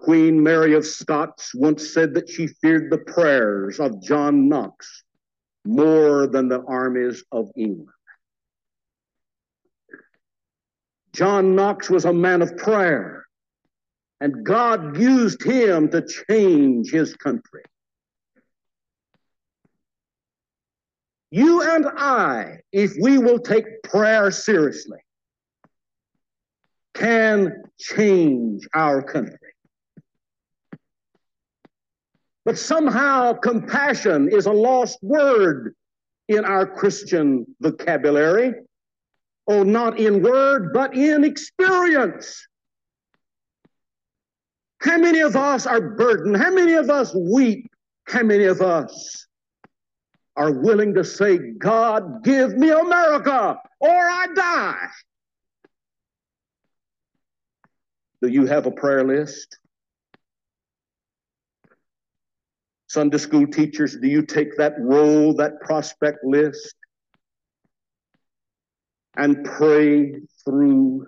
Queen 0.00 0.42
Mary 0.42 0.74
of 0.74 0.86
Scots 0.86 1.54
once 1.54 1.92
said 1.92 2.14
that 2.14 2.28
she 2.28 2.46
feared 2.46 2.90
the 2.90 2.98
prayers 2.98 3.80
of 3.80 4.00
John 4.00 4.48
Knox 4.48 5.02
more 5.64 6.26
than 6.26 6.48
the 6.48 6.62
armies 6.62 7.24
of 7.32 7.50
England. 7.56 7.88
John 11.12 11.56
Knox 11.56 11.90
was 11.90 12.04
a 12.04 12.12
man 12.12 12.42
of 12.42 12.56
prayer, 12.56 13.26
and 14.20 14.44
God 14.44 14.96
used 14.96 15.42
him 15.42 15.90
to 15.90 16.06
change 16.28 16.90
his 16.90 17.16
country. 17.16 17.64
You 21.30 21.62
and 21.62 21.86
I, 21.86 22.60
if 22.72 22.92
we 23.00 23.18
will 23.18 23.40
take 23.40 23.82
prayer 23.82 24.30
seriously, 24.30 25.00
can 26.94 27.62
change 27.78 28.66
our 28.74 29.02
country. 29.02 29.38
But 32.48 32.56
somehow 32.56 33.34
compassion 33.34 34.30
is 34.32 34.46
a 34.46 34.52
lost 34.52 35.02
word 35.02 35.74
in 36.28 36.46
our 36.46 36.66
Christian 36.66 37.44
vocabulary. 37.60 38.54
Oh, 39.46 39.64
not 39.64 39.98
in 40.00 40.22
word, 40.22 40.72
but 40.72 40.94
in 40.94 41.24
experience. 41.24 42.48
How 44.80 44.96
many 44.96 45.20
of 45.20 45.36
us 45.36 45.66
are 45.66 45.90
burdened? 45.90 46.38
How 46.38 46.50
many 46.50 46.72
of 46.72 46.88
us 46.88 47.14
weep? 47.14 47.70
How 48.06 48.22
many 48.22 48.44
of 48.44 48.62
us 48.62 49.26
are 50.34 50.50
willing 50.50 50.94
to 50.94 51.04
say, 51.04 51.36
God, 51.58 52.24
give 52.24 52.56
me 52.56 52.70
America 52.70 53.60
or 53.78 53.90
I 53.90 54.26
die? 54.34 54.86
Do 58.22 58.28
you 58.28 58.46
have 58.46 58.64
a 58.64 58.70
prayer 58.70 59.04
list? 59.04 59.58
Sunday 62.88 63.18
school 63.18 63.46
teachers, 63.46 63.96
do 63.96 64.08
you 64.08 64.22
take 64.22 64.56
that 64.56 64.74
roll, 64.78 65.34
that 65.34 65.60
prospect 65.60 66.24
list, 66.24 66.74
and 69.16 69.44
pray 69.44 70.14
through 70.44 71.06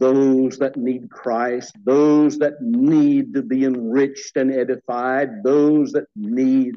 those 0.00 0.58
that 0.58 0.76
need 0.76 1.08
Christ, 1.08 1.72
those 1.84 2.38
that 2.38 2.60
need 2.60 3.32
to 3.34 3.42
be 3.42 3.64
enriched 3.64 4.36
and 4.36 4.52
edified, 4.52 5.44
those 5.44 5.92
that 5.92 6.06
need 6.16 6.76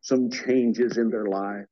some 0.00 0.28
changes 0.28 0.98
in 0.98 1.08
their 1.08 1.26
lives? 1.26 1.68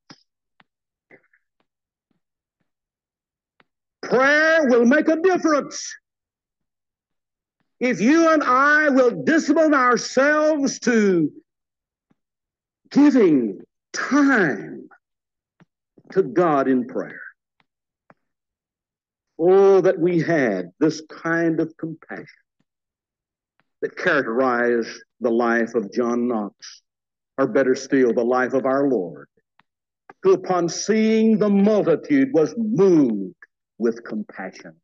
Prayer 4.02 4.66
will 4.68 4.84
make 4.84 5.08
a 5.08 5.16
difference 5.16 5.92
if 7.80 8.00
you 8.00 8.32
and 8.32 8.42
I 8.42 8.88
will 8.88 9.22
discipline 9.24 9.74
ourselves 9.74 10.78
to 10.80 11.30
giving 12.90 13.60
time 13.92 14.88
to 16.12 16.22
God 16.22 16.68
in 16.68 16.86
prayer. 16.86 17.20
Oh, 19.38 19.80
that 19.80 19.98
we 19.98 20.20
had 20.20 20.70
this 20.78 21.02
kind 21.10 21.58
of 21.58 21.76
compassion 21.76 22.26
that 23.82 23.96
characterized 23.96 25.02
the 25.20 25.30
life 25.30 25.74
of 25.74 25.92
John 25.92 26.28
Knox, 26.28 26.82
or 27.36 27.48
better 27.48 27.74
still, 27.74 28.12
the 28.12 28.24
life 28.24 28.54
of 28.54 28.64
our 28.64 28.88
Lord, 28.88 29.28
who 30.22 30.34
upon 30.34 30.68
seeing 30.68 31.36
the 31.36 31.50
multitude 31.50 32.32
was 32.32 32.54
moved 32.56 33.34
with 33.78 34.04
compassion 34.04 34.76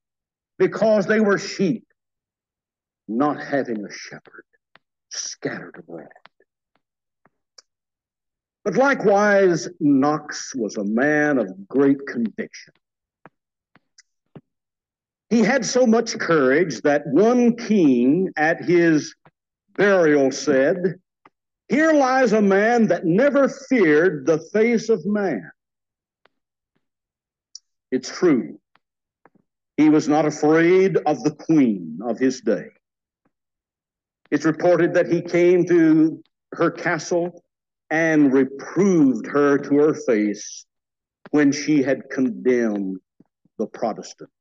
because 0.59 1.07
they 1.07 1.21
were 1.21 1.39
sheep, 1.39 1.85
not 3.11 3.43
having 3.43 3.85
a 3.85 3.93
shepherd, 3.93 4.45
scattered 5.11 5.77
abroad. 5.79 6.07
But 8.65 8.77
likewise, 8.77 9.69
Knox 9.81 10.55
was 10.55 10.77
a 10.77 10.85
man 10.85 11.39
of 11.39 11.69
great 11.69 12.07
conviction. 12.07 12.75
He 15.29 15.41
had 15.41 15.65
so 15.65 15.87
much 15.87 16.19
courage 16.19 16.83
that 16.83 17.07
one 17.07 17.57
king 17.57 18.31
at 18.37 18.63
his 18.63 19.15
burial 19.77 20.31
said, 20.31 21.01
Here 21.69 21.93
lies 21.93 22.33
a 22.33 22.43
man 22.43 22.89
that 22.89 23.07
never 23.07 23.49
feared 23.49 24.27
the 24.27 24.39
face 24.53 24.89
of 24.89 25.05
man. 25.07 25.51
It's 27.91 28.11
true. 28.11 28.61
He 29.77 29.89
was 29.89 30.09
not 30.09 30.27
afraid 30.27 30.97
of 31.07 31.25
the 31.25 31.31
queen 31.31 32.01
of 32.05 32.19
his 32.19 32.41
day. 32.41 32.67
It's 34.31 34.45
reported 34.45 34.95
that 34.95 35.11
he 35.11 35.23
came 35.23 35.67
to 35.67 36.23
her 36.53 36.71
castle 36.71 37.43
and 37.91 38.33
reproved 38.33 39.27
her 39.27 39.59
to 39.59 39.77
her 39.79 39.95
face 39.95 40.65
when 41.31 41.53
she 41.53 41.83
had 41.83 42.09
condemned 42.11 42.99
the 43.59 43.67
Protestants. 43.67 44.33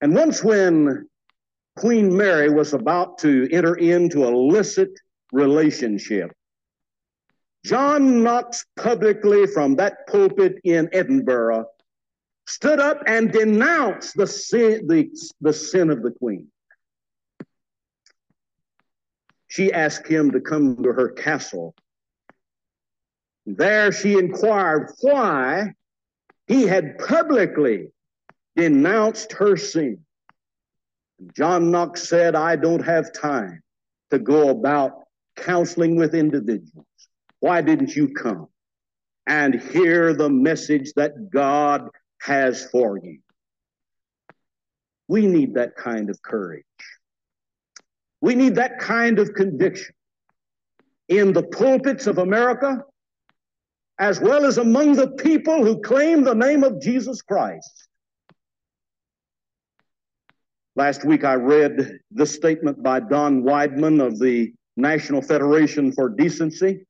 And 0.00 0.14
once 0.14 0.44
when 0.44 1.08
Queen 1.76 2.16
Mary 2.16 2.50
was 2.50 2.72
about 2.72 3.18
to 3.18 3.48
enter 3.50 3.74
into 3.74 4.24
a 4.24 4.28
illicit 4.28 4.90
relationship, 5.32 6.30
John 7.64 8.22
Knox 8.22 8.64
publicly 8.76 9.46
from 9.46 9.76
that 9.76 10.06
pulpit 10.06 10.60
in 10.64 10.88
Edinburgh 10.92 11.66
stood 12.46 12.78
up 12.78 13.02
and 13.06 13.32
denounced 13.32 14.16
the 14.16 14.26
sin, 14.26 14.86
the, 14.86 15.08
the 15.40 15.52
sin 15.52 15.90
of 15.90 16.02
the 16.02 16.10
queen. 16.10 16.48
She 19.54 19.72
asked 19.72 20.08
him 20.08 20.32
to 20.32 20.40
come 20.40 20.82
to 20.82 20.92
her 20.92 21.10
castle. 21.10 21.76
There 23.46 23.92
she 23.92 24.14
inquired 24.18 24.90
why 25.00 25.74
he 26.48 26.64
had 26.64 26.98
publicly 26.98 27.92
denounced 28.56 29.30
her 29.34 29.56
sin. 29.56 30.00
John 31.36 31.70
Knox 31.70 32.08
said, 32.08 32.34
I 32.34 32.56
don't 32.56 32.84
have 32.84 33.12
time 33.12 33.62
to 34.10 34.18
go 34.18 34.48
about 34.48 35.04
counseling 35.36 35.94
with 35.94 36.16
individuals. 36.16 36.88
Why 37.38 37.62
didn't 37.62 37.94
you 37.94 38.08
come 38.08 38.48
and 39.24 39.54
hear 39.54 40.14
the 40.14 40.30
message 40.30 40.94
that 40.94 41.30
God 41.30 41.90
has 42.22 42.68
for 42.72 42.98
you? 42.98 43.20
We 45.06 45.28
need 45.28 45.54
that 45.54 45.76
kind 45.76 46.10
of 46.10 46.20
courage. 46.22 46.64
We 48.24 48.34
need 48.34 48.54
that 48.54 48.78
kind 48.78 49.18
of 49.18 49.34
conviction 49.34 49.94
in 51.10 51.34
the 51.34 51.42
pulpits 51.42 52.06
of 52.06 52.16
America, 52.16 52.82
as 53.98 54.18
well 54.18 54.46
as 54.46 54.56
among 54.56 54.94
the 54.94 55.08
people 55.08 55.62
who 55.62 55.82
claim 55.82 56.24
the 56.24 56.34
name 56.34 56.64
of 56.64 56.80
Jesus 56.80 57.20
Christ. 57.20 57.86
Last 60.74 61.04
week 61.04 61.22
I 61.22 61.34
read 61.34 61.98
this 62.10 62.34
statement 62.34 62.82
by 62.82 63.00
Don 63.00 63.42
Wildmon 63.42 64.02
of 64.02 64.18
the 64.18 64.54
National 64.74 65.20
Federation 65.20 65.92
for 65.92 66.08
Decency. 66.08 66.86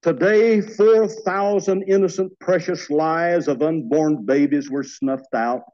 Today, 0.00 0.62
4,000 0.62 1.82
innocent, 1.82 2.32
precious 2.38 2.88
lives 2.88 3.46
of 3.46 3.60
unborn 3.60 4.24
babies 4.24 4.70
were 4.70 4.82
snuffed 4.82 5.34
out. 5.34 5.64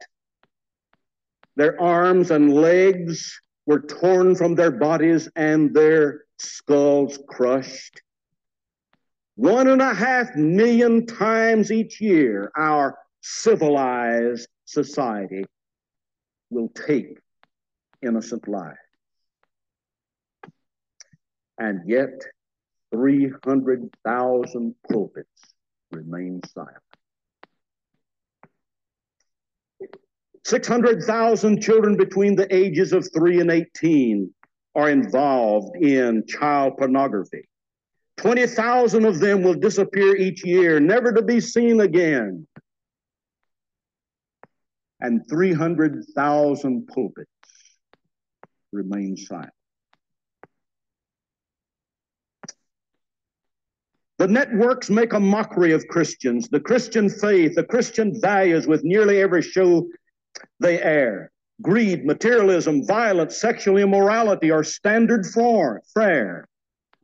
Their 1.59 1.79
arms 1.83 2.31
and 2.31 2.55
legs 2.55 3.43
were 3.67 3.81
torn 3.81 4.37
from 4.37 4.55
their 4.55 4.71
bodies 4.71 5.29
and 5.35 5.75
their 5.75 6.23
skulls 6.39 7.19
crushed. 7.27 8.01
One 9.35 9.67
and 9.67 9.83
a 9.83 9.93
half 9.93 10.37
million 10.37 11.05
times 11.05 11.73
each 11.73 12.01
year, 12.01 12.53
our 12.57 12.97
civilized 13.23 14.49
society 14.67 15.47
will 16.49 16.69
take 16.69 17.19
innocent 18.03 18.47
lives. 18.47 18.79
And 21.59 21.81
yet, 21.91 22.23
300,000 22.93 24.75
pulpits 24.89 25.55
remain 25.91 26.41
silent. 26.55 26.88
600,000 30.49 31.61
children 31.61 31.95
between 31.95 32.35
the 32.35 32.53
ages 32.55 32.95
of 32.95 33.07
3 33.13 33.41
and 33.41 33.51
18 33.51 34.33
are 34.75 34.89
involved 34.89 35.77
in 35.77 36.25
child 36.27 36.79
pornography. 36.79 37.47
20,000 38.17 39.05
of 39.05 39.21
them 39.21 39.43
will 39.43 39.53
disappear 39.53 40.17
each 40.17 40.43
year, 40.47 40.81
never 40.81 41.13
to 41.13 41.21
be 41.21 41.39
seen 41.39 41.81
again 41.81 42.47
and 45.01 45.21
300,000 45.29 46.87
pulpits 46.89 47.31
remain 48.73 49.19
silent. 49.19 49.53
The 54.17 54.27
networks 54.27 54.89
make 54.89 55.13
a 55.13 55.21
mockery 55.21 55.73
of 55.73 55.87
Christians, 55.89 56.49
the 56.49 56.59
Christian 56.59 57.11
faith, 57.11 57.55
the 57.55 57.65
Christian 57.65 58.19
values 58.19 58.67
with 58.67 58.83
nearly 58.83 59.21
every 59.21 59.43
show 59.43 59.87
they 60.61 60.81
air. 60.83 61.31
Greed, 61.61 62.05
materialism, 62.05 62.87
violence, 62.87 63.37
sexual 63.37 63.79
immorality 63.79 64.51
are 64.51 64.65
standard 64.65 65.27
fare. 65.95 66.49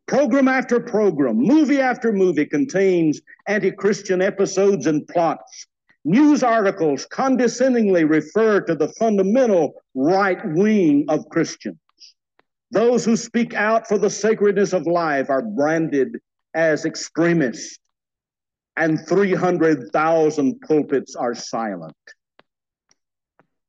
Program 0.07 0.49
after 0.49 0.79
program, 0.79 1.37
movie 1.37 1.81
after 1.81 2.13
movie 2.13 2.47
contains 2.47 3.21
anti 3.49 3.71
Christian 3.71 4.21
episodes 4.23 4.87
and 4.87 5.07
plots 5.09 5.67
News 6.07 6.43
articles 6.43 7.07
condescendingly 7.07 8.05
refer 8.05 8.61
to 8.61 8.75
the 8.75 8.89
fundamental 8.99 9.83
right 9.95 10.39
wing 10.45 11.07
of 11.09 11.27
Christians. 11.31 11.79
Those 12.71 13.07
who 13.07 13.17
speak 13.17 13.55
out 13.55 13.89
for 13.89 13.97
the 13.97 14.11
sacredness 14.11 14.75
of 14.75 14.87
life 14.87 15.31
are 15.31 15.41
branded 15.41 16.21
as 16.53 16.85
extremists, 16.85 17.79
and 18.77 19.01
300,000 19.09 20.61
pulpits 20.61 21.17
are 21.17 21.35
silent. 21.35 21.97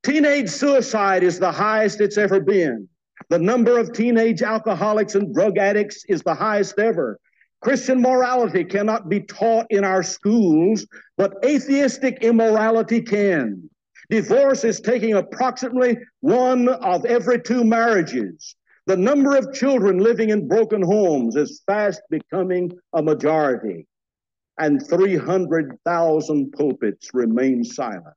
Teenage 0.06 0.52
suicide 0.52 1.24
is 1.24 1.39
the 1.39 1.52
highest 1.52 2.00
it's 2.00 2.20
ever 2.20 2.39
been. 2.39 2.88
The 3.30 3.39
number 3.39 3.80
of 3.80 3.91
teenage 3.91 4.44
alcoholics 4.44 5.15
and 5.15 5.34
drug 5.34 5.58
addicts 5.58 6.06
is 6.08 6.22
the 6.22 6.36
highest 6.36 6.78
ever. 6.78 7.20
Christian 7.62 8.04
morality 8.04 8.63
cannot 8.63 9.10
be 9.10 9.22
taught 9.22 9.65
in 9.72 9.84
our 9.84 10.04
schools, 10.04 10.86
but 11.18 11.34
atheistic 11.44 12.20
immorality 12.22 13.02
can. 13.02 13.68
Divorce 14.12 14.63
is 14.63 14.80
taking 14.80 15.15
approximately 15.15 15.98
one 16.20 16.70
of 16.70 17.04
every 17.06 17.41
two 17.41 17.63
marriages. 17.63 18.56
The 18.86 18.98
number 18.98 19.36
of 19.36 19.56
children 19.56 19.98
living 19.98 20.30
in 20.30 20.48
broken 20.48 20.84
homes 20.84 21.36
is 21.36 21.63
fast 21.65 22.04
becoming 22.12 22.72
a 22.94 23.02
majority, 23.02 23.88
and 24.60 24.88
300,000 24.88 26.52
pulpits 26.52 27.10
remain 27.12 27.63
silent. 27.63 28.13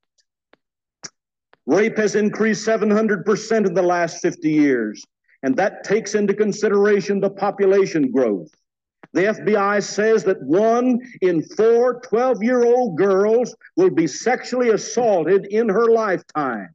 Rape 1.69 1.99
has 1.99 2.15
increased 2.15 2.67
700% 2.67 3.67
in 3.67 3.75
the 3.75 3.83
last 3.83 4.23
50 4.23 4.51
years, 4.51 5.05
and 5.43 5.55
that 5.57 5.85
takes 5.85 6.15
into 6.15 6.33
consideration 6.33 7.21
the 7.21 7.29
population 7.29 8.11
growth. 8.11 8.49
The 9.13 9.25
FBI 9.25 9.83
says 9.83 10.25
that 10.25 10.43
one 10.43 10.99
in 11.21 11.43
four 11.43 12.01
12 12.09 12.43
year 12.43 12.65
old 12.65 12.97
girls 12.97 13.55
will 13.77 13.91
be 13.91 14.07
sexually 14.07 14.71
assaulted 14.71 15.45
in 15.51 15.69
her 15.69 15.93
lifetime. 15.93 16.71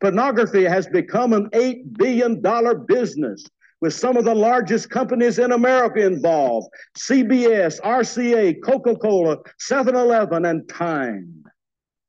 Pornography 0.00 0.64
has 0.64 0.88
become 0.88 1.32
an 1.32 1.48
$8 1.50 1.96
billion 1.96 2.42
business 2.86 3.44
with 3.80 3.94
some 3.94 4.16
of 4.16 4.24
the 4.24 4.34
largest 4.34 4.90
companies 4.90 5.38
in 5.38 5.52
America 5.52 6.04
involved 6.04 6.66
CBS, 6.98 7.80
RCA, 7.82 8.60
Coca 8.64 8.96
Cola, 8.96 9.36
7 9.60 9.94
Eleven, 9.94 10.46
and 10.46 10.68
Time, 10.68 11.44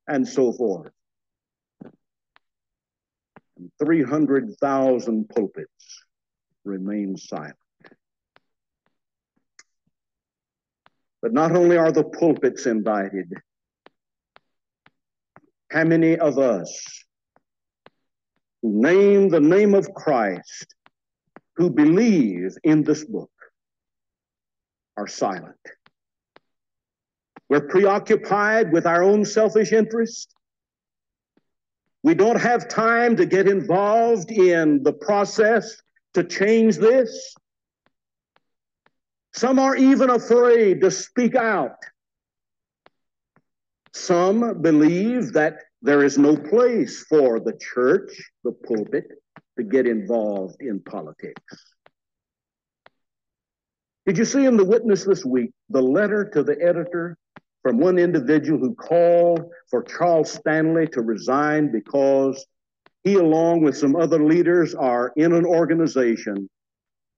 and 0.07 0.27
so 0.27 0.51
forth. 0.51 0.91
300,000 3.79 5.29
pulpits 5.29 6.03
remain 6.63 7.17
silent. 7.17 7.55
But 11.21 11.33
not 11.33 11.51
only 11.51 11.77
are 11.77 11.91
the 11.91 12.03
pulpits 12.03 12.65
indicted, 12.65 13.31
How 15.71 15.85
many 15.85 16.17
of 16.17 16.37
us 16.37 17.05
who 18.61 18.81
name 18.81 19.29
the 19.29 19.39
name 19.39 19.73
of 19.73 19.93
Christ, 19.93 20.75
who 21.55 21.69
believe 21.69 22.57
in 22.65 22.83
this 22.83 23.05
book, 23.05 23.31
are 24.97 25.07
silent? 25.07 25.55
We're 27.47 27.69
preoccupied 27.69 28.73
with 28.73 28.85
our 28.85 29.01
own 29.01 29.23
selfish 29.23 29.71
interest. 29.71 30.35
We 32.03 32.15
don't 32.15 32.39
have 32.39 32.67
time 32.67 33.15
to 33.17 33.25
get 33.25 33.47
involved 33.47 34.31
in 34.31 34.83
the 34.83 34.93
process 34.93 35.81
to 36.13 36.23
change 36.23 36.77
this. 36.77 37.35
Some 39.33 39.59
are 39.59 39.75
even 39.75 40.09
afraid 40.09 40.81
to 40.81 40.91
speak 40.91 41.35
out. 41.35 41.77
Some 43.93 44.61
believe 44.61 45.33
that 45.33 45.57
there 45.81 46.03
is 46.03 46.17
no 46.17 46.35
place 46.35 47.03
for 47.03 47.39
the 47.39 47.53
church, 47.53 48.11
the 48.43 48.51
pulpit, 48.51 49.05
to 49.57 49.63
get 49.63 49.87
involved 49.87 50.61
in 50.61 50.79
politics. 50.79 51.75
Did 54.05 54.17
you 54.17 54.25
see 54.25 54.45
in 54.45 54.57
the 54.57 54.65
witness 54.65 55.05
this 55.05 55.23
week 55.23 55.51
the 55.69 55.81
letter 55.81 56.25
to 56.33 56.43
the 56.43 56.59
editor 56.61 57.17
from 57.61 57.77
one 57.77 57.99
individual 57.99 58.59
who 58.59 58.73
called 58.73 59.51
for 59.69 59.83
Charles 59.83 60.31
Stanley 60.31 60.87
to 60.87 61.01
resign 61.01 61.71
because 61.71 62.45
he, 63.03 63.15
along 63.15 63.61
with 63.61 63.77
some 63.77 63.95
other 63.95 64.23
leaders, 64.23 64.73
are 64.75 65.13
in 65.15 65.33
an 65.33 65.45
organization 65.45 66.49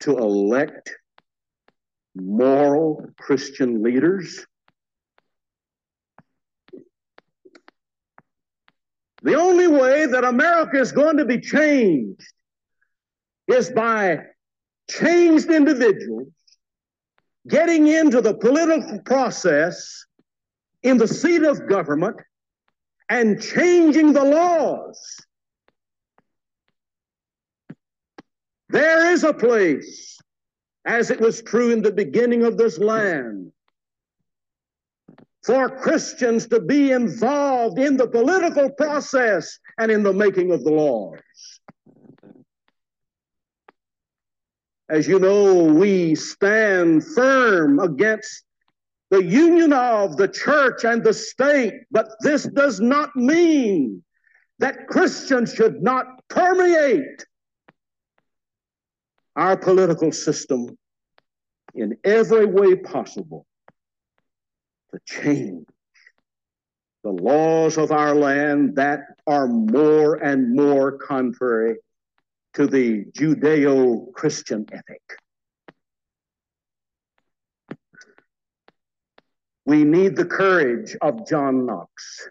to 0.01 0.17
elect 0.17 0.91
moral 2.15 3.06
Christian 3.17 3.82
leaders. 3.82 4.45
The 9.23 9.36
only 9.36 9.67
way 9.67 10.06
that 10.06 10.25
America 10.25 10.77
is 10.79 10.91
going 10.91 11.17
to 11.17 11.25
be 11.25 11.39
changed 11.39 12.21
is 13.47 13.69
by 13.69 14.19
changed 14.89 15.49
individuals 15.49 16.27
getting 17.47 17.88
into 17.88 18.21
the 18.21 18.34
political 18.34 18.99
process 18.99 20.06
in 20.84 20.98
the 20.98 21.08
seat 21.08 21.43
of 21.43 21.67
government 21.67 22.17
and 23.10 23.41
changing 23.41 24.13
the 24.13 24.24
laws. 24.24 25.17
There 28.69 29.12
is 29.12 29.24
a 29.24 29.34
place, 29.34 30.19
as 30.86 31.12
it 31.12 31.19
was 31.19 31.41
true 31.41 31.72
in 31.72 31.82
the 31.82 31.91
beginning 31.91 32.43
of 32.43 32.58
this 32.58 32.78
land, 32.80 33.52
for 35.43 35.69
Christians 35.69 36.48
to 36.48 36.60
be 36.60 36.91
involved 36.91 37.78
in 37.78 37.98
the 37.98 38.08
political 38.08 38.69
process 38.69 39.60
and 39.78 39.91
in 39.91 40.04
the 40.04 40.13
making 40.13 40.52
of 40.52 40.63
the 40.63 40.72
laws. 40.72 41.19
As 44.89 45.08
you 45.08 45.19
know, 45.19 45.65
we 45.65 46.15
stand 46.15 47.06
firm 47.06 47.80
against 47.80 48.43
the 49.13 49.23
union 49.23 49.71
of 49.73 50.17
the 50.17 50.28
church 50.28 50.86
and 50.86 51.04
the 51.04 51.13
state, 51.13 51.82
but 51.91 52.08
this 52.21 52.45
does 52.45 52.80
not 52.80 53.15
mean 53.15 54.04
that 54.58 54.88
Christians 54.88 55.54
should 55.54 55.84
not 55.84 56.08
permeate 56.30 57.23
our 59.36 59.56
political 59.56 60.12
system 60.12 60.76
in 61.76 61.95
every 62.04 62.47
way 62.47 62.76
possible 62.76 63.45
to 64.91 64.99
change 65.06 65.67
the 67.04 67.12
laws 67.12 67.78
of 67.78 67.91
our 67.91 68.15
land 68.15 68.78
that 68.78 69.02
are 69.28 69.47
more 69.47 70.15
and 70.15 70.56
more 70.56 70.97
contrary 70.97 71.76
to 72.56 72.65
the 72.65 73.06
Judeo 73.15 74.12
Christian 74.13 74.65
ethic. 74.71 75.04
We 79.65 79.84
need 79.86 80.15
the 80.15 80.26
courage 80.26 80.95
of 81.02 81.28
John 81.28 81.65
Knox, 81.65 82.28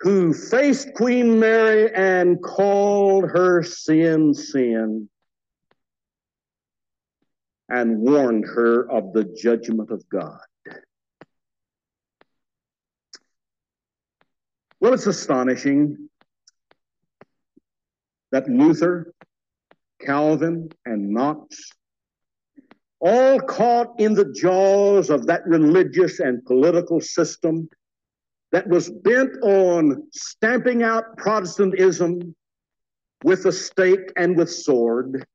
who 0.00 0.34
faced 0.34 0.92
Queen 0.94 1.40
Mary 1.40 1.92
and 1.94 2.42
called 2.42 3.24
her 3.30 3.62
sin 3.62 4.34
sin 4.34 5.08
and 7.68 7.98
warned 7.98 8.44
her 8.44 8.90
of 8.90 9.12
the 9.12 9.24
judgment 9.24 9.90
of 9.90 10.06
God. 10.08 10.38
Well, 14.78 14.92
it's 14.92 15.06
astonishing 15.06 16.10
that 18.30 18.48
Luther, 18.48 19.12
Calvin, 19.98 20.70
and 20.84 21.10
Knox 21.10 21.70
all 23.00 23.40
caught 23.40 24.00
in 24.00 24.14
the 24.14 24.32
jaws 24.32 25.10
of 25.10 25.26
that 25.26 25.46
religious 25.46 26.20
and 26.20 26.44
political 26.44 27.00
system 27.00 27.68
that 28.52 28.66
was 28.68 28.90
bent 28.90 29.36
on 29.42 30.02
stamping 30.12 30.82
out 30.82 31.16
Protestantism 31.16 32.34
with 33.24 33.44
a 33.46 33.52
stake 33.52 34.12
and 34.16 34.36
with 34.36 34.50
sword, 34.50 35.26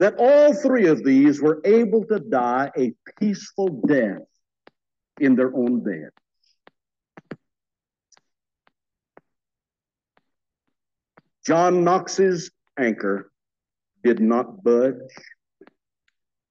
that 0.00 0.14
all 0.18 0.52
three 0.52 0.86
of 0.86 1.04
these 1.04 1.40
were 1.40 1.60
able 1.64 2.04
to 2.06 2.18
die 2.18 2.70
a 2.76 2.92
peaceful 3.18 3.68
death 3.86 4.26
in 5.20 5.36
their 5.36 5.54
own 5.54 5.82
bed. 5.82 6.10
John 11.46 11.84
Knox's 11.84 12.50
anchor 12.78 13.30
did 14.04 14.20
not 14.20 14.62
budge 14.62 14.96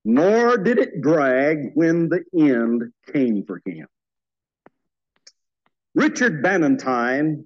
nor 0.03 0.57
did 0.57 0.79
it 0.79 1.01
drag 1.01 1.71
when 1.73 2.09
the 2.09 2.23
end 2.37 2.91
came 3.11 3.45
for 3.45 3.61
him. 3.65 3.87
Richard 5.93 6.43
Bannatyne 6.43 7.45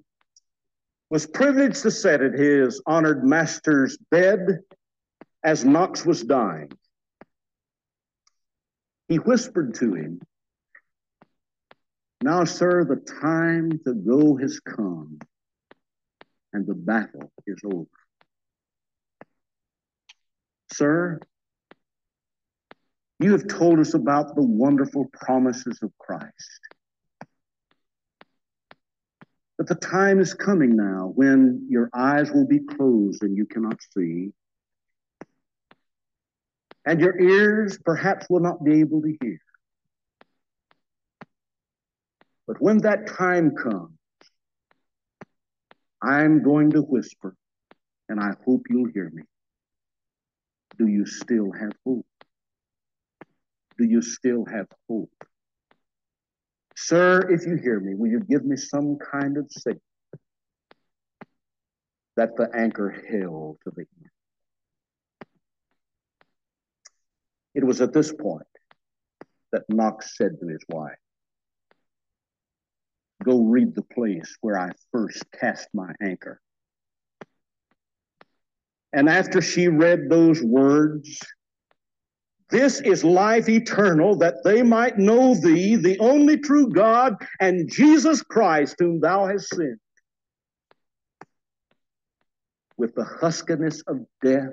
was 1.10 1.26
privileged 1.26 1.82
to 1.82 1.90
sit 1.90 2.20
at 2.20 2.32
his 2.32 2.82
honored 2.86 3.24
master's 3.24 3.96
bed 4.10 4.60
as 5.44 5.64
Knox 5.64 6.04
was 6.04 6.22
dying. 6.22 6.72
He 9.08 9.16
whispered 9.16 9.74
to 9.74 9.94
him, 9.94 10.20
Now, 12.22 12.44
sir, 12.44 12.84
the 12.84 12.96
time 12.96 13.78
to 13.84 13.94
go 13.94 14.36
has 14.36 14.58
come, 14.60 15.18
and 16.52 16.66
the 16.66 16.74
battle 16.74 17.30
is 17.46 17.60
over. 17.64 17.86
Sir, 20.72 21.20
you 23.18 23.32
have 23.32 23.46
told 23.48 23.80
us 23.80 23.94
about 23.94 24.34
the 24.34 24.42
wonderful 24.42 25.06
promises 25.12 25.78
of 25.82 25.90
Christ. 25.98 26.60
But 29.56 29.68
the 29.68 29.74
time 29.74 30.20
is 30.20 30.34
coming 30.34 30.76
now 30.76 31.12
when 31.14 31.66
your 31.70 31.88
eyes 31.94 32.30
will 32.30 32.46
be 32.46 32.60
closed 32.60 33.22
and 33.22 33.36
you 33.36 33.46
cannot 33.46 33.78
see, 33.96 34.32
and 36.84 37.00
your 37.00 37.18
ears 37.18 37.78
perhaps 37.84 38.26
will 38.28 38.40
not 38.40 38.62
be 38.62 38.80
able 38.80 39.00
to 39.00 39.16
hear. 39.22 39.38
But 42.46 42.60
when 42.60 42.78
that 42.82 43.06
time 43.06 43.56
comes, 43.56 43.92
I'm 46.02 46.42
going 46.42 46.70
to 46.72 46.82
whisper, 46.82 47.34
and 48.08 48.20
I 48.20 48.32
hope 48.44 48.66
you'll 48.68 48.90
hear 48.92 49.10
me. 49.12 49.22
Do 50.78 50.86
you 50.86 51.06
still 51.06 51.50
have 51.52 51.72
hope? 51.84 52.06
Do 53.78 53.84
you 53.84 54.02
still 54.02 54.44
have 54.46 54.66
hope? 54.88 55.10
Sir, 56.76 57.30
if 57.30 57.46
you 57.46 57.56
hear 57.56 57.80
me, 57.80 57.94
will 57.94 58.10
you 58.10 58.20
give 58.20 58.44
me 58.44 58.56
some 58.56 58.98
kind 58.98 59.38
of 59.38 59.50
signal 59.50 59.80
that 62.16 62.36
the 62.36 62.50
anchor 62.54 62.90
held 62.90 63.58
to 63.64 63.70
the 63.74 63.80
end? 63.80 64.10
It 67.54 67.64
was 67.64 67.80
at 67.80 67.94
this 67.94 68.12
point 68.12 68.46
that 69.52 69.62
Knox 69.70 70.16
said 70.18 70.38
to 70.40 70.48
his 70.48 70.62
wife, 70.68 70.98
Go 73.24 73.42
read 73.42 73.74
the 73.74 73.82
place 73.82 74.36
where 74.42 74.58
I 74.58 74.70
first 74.92 75.24
cast 75.32 75.68
my 75.72 75.90
anchor. 76.02 76.40
And 78.92 79.08
after 79.08 79.40
she 79.40 79.68
read 79.68 80.08
those 80.10 80.42
words, 80.42 81.18
this 82.50 82.80
is 82.80 83.02
life 83.02 83.48
eternal, 83.48 84.16
that 84.16 84.36
they 84.44 84.62
might 84.62 84.98
know 84.98 85.34
thee, 85.34 85.76
the 85.76 85.98
only 85.98 86.38
true 86.38 86.68
God, 86.68 87.16
and 87.40 87.70
Jesus 87.70 88.22
Christ, 88.22 88.76
whom 88.78 89.00
thou 89.00 89.26
hast 89.26 89.48
sent. 89.48 89.80
With 92.76 92.94
the 92.94 93.04
huskiness 93.04 93.82
of 93.86 94.06
death 94.22 94.52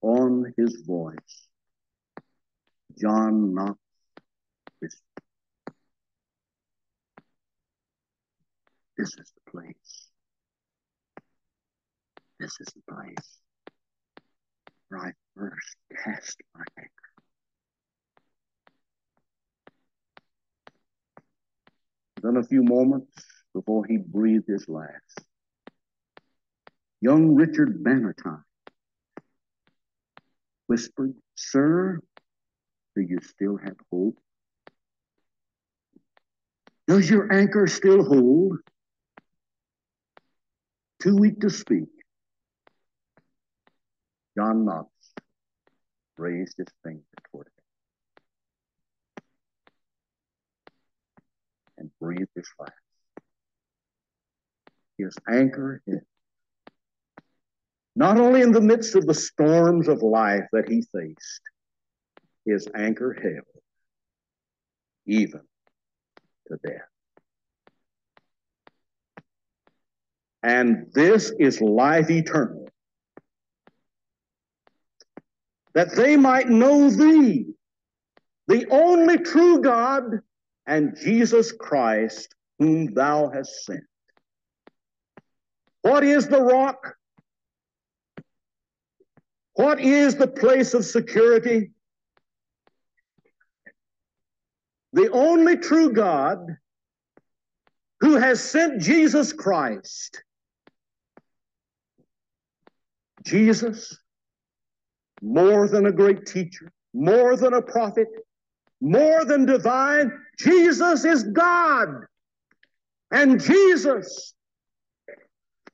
on 0.00 0.52
his 0.56 0.82
voice, 0.86 1.48
John 2.98 3.54
Knox 3.54 3.78
This 8.96 9.18
is 9.18 9.32
the 9.34 9.50
place. 9.50 10.08
This 12.38 12.52
is 12.60 12.68
the 12.74 12.94
place 12.94 13.38
I 14.92 15.12
first 15.36 15.76
my 16.54 16.64
anchor. 16.78 16.90
Then 22.22 22.36
a 22.36 22.42
few 22.42 22.62
moments 22.62 23.12
before 23.54 23.84
he 23.86 23.98
breathed 23.98 24.48
his 24.48 24.68
last, 24.68 25.20
young 27.00 27.34
Richard 27.34 27.82
Bannatyne 27.82 28.42
whispered, 30.68 31.14
Sir, 31.34 32.00
do 32.94 33.02
you 33.02 33.18
still 33.22 33.58
have 33.58 33.76
hope? 33.92 34.18
Does 36.86 37.10
your 37.10 37.32
anchor 37.32 37.66
still 37.66 38.04
hold? 38.04 38.58
Too 41.02 41.16
weak 41.16 41.40
to 41.40 41.50
speak. 41.50 41.88
John 44.36 44.64
Knox 44.64 44.88
raised 46.16 46.56
his 46.56 46.68
finger 46.84 47.02
toward 47.30 47.46
him 47.46 47.52
and 51.78 51.90
breathed 52.00 52.30
his 52.34 52.48
last. 52.58 52.72
His 54.98 55.16
anchor 55.28 55.82
hid. 55.86 56.00
Not 57.94 58.18
only 58.18 58.40
in 58.40 58.52
the 58.52 58.60
midst 58.60 58.94
of 58.94 59.06
the 59.06 59.14
storms 59.14 59.88
of 59.88 60.02
life 60.02 60.44
that 60.52 60.68
he 60.68 60.82
faced, 60.82 61.40
his 62.44 62.68
anchor 62.74 63.12
held, 63.12 63.62
even 65.06 65.40
to 66.48 66.56
death. 66.64 66.88
And 70.42 70.86
this 70.92 71.32
is 71.38 71.60
life 71.60 72.10
eternal. 72.10 72.61
That 75.74 75.94
they 75.94 76.16
might 76.16 76.48
know 76.48 76.90
thee, 76.90 77.46
the 78.46 78.66
only 78.70 79.18
true 79.18 79.60
God, 79.60 80.20
and 80.66 80.96
Jesus 80.96 81.52
Christ, 81.52 82.34
whom 82.58 82.92
thou 82.94 83.30
hast 83.30 83.64
sent. 83.64 83.84
What 85.82 86.04
is 86.04 86.28
the 86.28 86.42
rock? 86.42 86.96
What 89.54 89.80
is 89.80 90.16
the 90.16 90.28
place 90.28 90.74
of 90.74 90.84
security? 90.84 91.72
The 94.92 95.10
only 95.10 95.56
true 95.56 95.92
God 95.92 96.38
who 98.00 98.16
has 98.16 98.42
sent 98.42 98.80
Jesus 98.80 99.32
Christ. 99.32 100.22
Jesus, 103.24 103.96
more 105.22 105.68
than 105.68 105.86
a 105.86 105.92
great 105.92 106.26
teacher, 106.26 106.70
more 106.92 107.36
than 107.36 107.54
a 107.54 107.62
prophet, 107.62 108.08
more 108.80 109.24
than 109.24 109.46
divine, 109.46 110.12
Jesus 110.38 111.04
is 111.04 111.22
God. 111.22 111.88
And 113.12 113.40
Jesus 113.40 114.34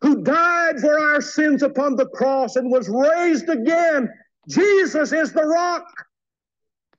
who 0.01 0.23
died 0.23 0.79
for 0.81 0.99
our 0.99 1.21
sins 1.21 1.63
upon 1.63 1.97
the 1.97 2.07
cross 2.07 2.57
and 2.57 2.71
was 2.71 2.89
raised 2.89 3.49
again. 3.49 4.09
Jesus 4.49 5.13
is 5.13 5.33
the 5.33 5.45
rock 5.45 5.87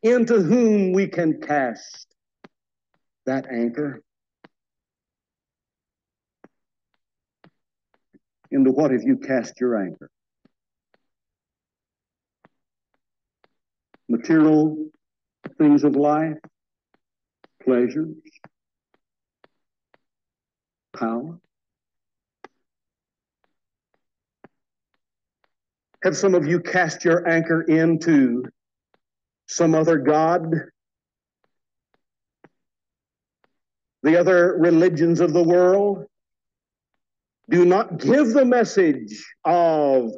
into 0.03 0.41
whom 0.41 0.91
we 0.91 1.07
can 1.07 1.39
cast 1.39 2.07
that 3.25 3.47
anchor. 3.51 4.01
Into 8.51 8.71
what 8.71 8.91
have 8.91 9.03
you 9.03 9.17
cast 9.17 9.59
your 9.59 9.81
anchor? 9.81 10.09
Material 14.09 14.89
things 15.57 15.83
of 15.83 15.95
life, 15.95 16.37
pleasures, 17.63 18.15
power, 20.93 21.39
Have 26.03 26.15
some 26.15 26.33
of 26.33 26.47
you 26.47 26.61
cast 26.61 27.03
your 27.03 27.27
anchor 27.27 27.61
into 27.63 28.45
some 29.47 29.75
other 29.75 29.97
God? 29.97 30.49
The 34.03 34.17
other 34.17 34.55
religions 34.57 35.19
of 35.19 35.33
the 35.33 35.43
world 35.43 36.05
do 37.49 37.65
not 37.65 37.97
give 37.97 38.29
the 38.29 38.45
message 38.45 39.25
of 39.43 40.11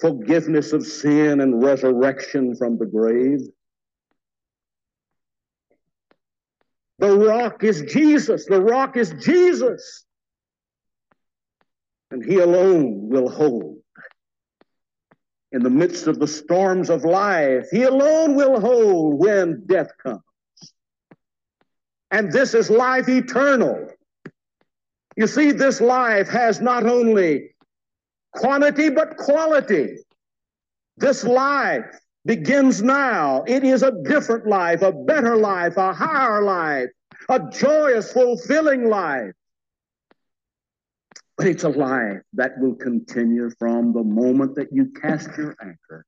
forgiveness 0.00 0.72
of 0.72 0.86
sin 0.86 1.40
and 1.40 1.62
resurrection 1.62 2.54
from 2.54 2.78
the 2.78 2.86
grave. 2.86 3.40
The 6.98 7.16
rock 7.16 7.62
is 7.62 7.82
Jesus. 7.82 8.46
The 8.46 8.60
rock 8.60 8.96
is 8.96 9.14
Jesus. 9.20 10.04
And 12.10 12.24
he 12.24 12.38
alone 12.38 13.08
will 13.08 13.28
hold 13.28 13.78
in 15.52 15.62
the 15.62 15.70
midst 15.70 16.06
of 16.06 16.18
the 16.18 16.28
storms 16.28 16.90
of 16.90 17.04
life. 17.04 17.66
He 17.70 17.82
alone 17.82 18.34
will 18.34 18.60
hold 18.60 19.18
when 19.18 19.64
death 19.66 19.90
comes. 20.02 20.20
And 22.10 22.32
this 22.32 22.54
is 22.54 22.70
life 22.70 23.08
eternal. 23.08 23.88
You 25.16 25.26
see, 25.26 25.52
this 25.52 25.80
life 25.80 26.28
has 26.28 26.60
not 26.60 26.86
only 26.86 27.55
quantity 28.36 28.90
but 28.90 29.16
quality. 29.16 29.96
This 30.96 31.24
life 31.24 31.84
begins 32.24 32.82
now. 32.82 33.44
It 33.46 33.64
is 33.64 33.82
a 33.82 33.92
different 34.04 34.46
life, 34.46 34.82
a 34.82 34.92
better 34.92 35.36
life, 35.36 35.76
a 35.76 35.92
higher 35.92 36.42
life, 36.42 36.88
a 37.28 37.40
joyous, 37.50 38.12
fulfilling 38.12 38.88
life. 38.88 39.32
But 41.36 41.48
it's 41.48 41.64
a 41.64 41.68
life 41.68 42.22
that 42.32 42.58
will 42.58 42.74
continue 42.74 43.50
from 43.58 43.92
the 43.92 44.02
moment 44.02 44.54
that 44.56 44.72
you 44.72 44.86
cast 45.00 45.28
your 45.36 45.54
anchor 45.60 46.06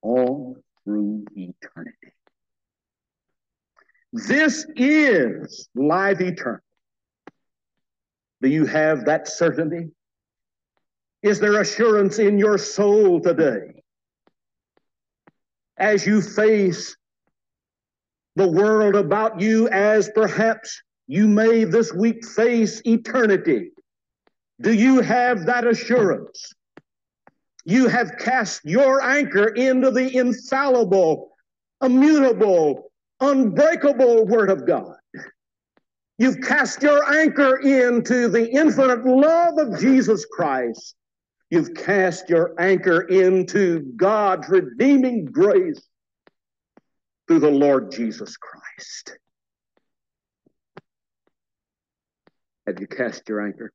all 0.00 0.56
through 0.84 1.24
eternity. 1.36 2.12
This 4.12 4.66
is 4.76 5.68
life 5.74 6.20
eternal. 6.20 6.60
Do 8.42 8.48
you 8.48 8.66
have 8.66 9.04
that 9.04 9.28
certainty? 9.28 9.90
Is 11.22 11.38
there 11.38 11.60
assurance 11.60 12.18
in 12.18 12.38
your 12.38 12.58
soul 12.58 13.20
today? 13.20 13.82
As 15.78 16.06
you 16.06 16.20
face 16.20 16.96
the 18.36 18.48
world 18.48 18.96
about 18.96 19.40
you 19.40 19.68
as 19.68 20.10
perhaps 20.14 20.82
you 21.06 21.28
may 21.28 21.64
this 21.64 21.92
week 21.92 22.24
face 22.24 22.80
eternity. 22.84 23.70
Do 24.60 24.72
you 24.72 25.00
have 25.00 25.46
that 25.46 25.66
assurance? 25.66 26.52
You 27.64 27.88
have 27.88 28.16
cast 28.18 28.64
your 28.64 29.02
anchor 29.02 29.48
into 29.48 29.90
the 29.90 30.16
infallible, 30.16 31.30
immutable, 31.82 32.90
unbreakable 33.20 34.26
Word 34.26 34.50
of 34.50 34.66
God. 34.66 34.96
You've 36.18 36.40
cast 36.40 36.82
your 36.82 37.12
anchor 37.12 37.58
into 37.58 38.28
the 38.28 38.48
infinite 38.50 39.04
love 39.04 39.58
of 39.58 39.78
Jesus 39.78 40.24
Christ. 40.26 40.94
You've 41.52 41.74
cast 41.74 42.30
your 42.30 42.54
anchor 42.58 43.02
into 43.02 43.80
God's 43.94 44.48
redeeming 44.48 45.26
grace 45.26 45.86
through 47.28 47.40
the 47.40 47.50
Lord 47.50 47.92
Jesus 47.92 48.38
Christ. 48.38 49.18
Have 52.66 52.80
you 52.80 52.86
cast 52.86 53.28
your 53.28 53.46
anchor? 53.46 53.70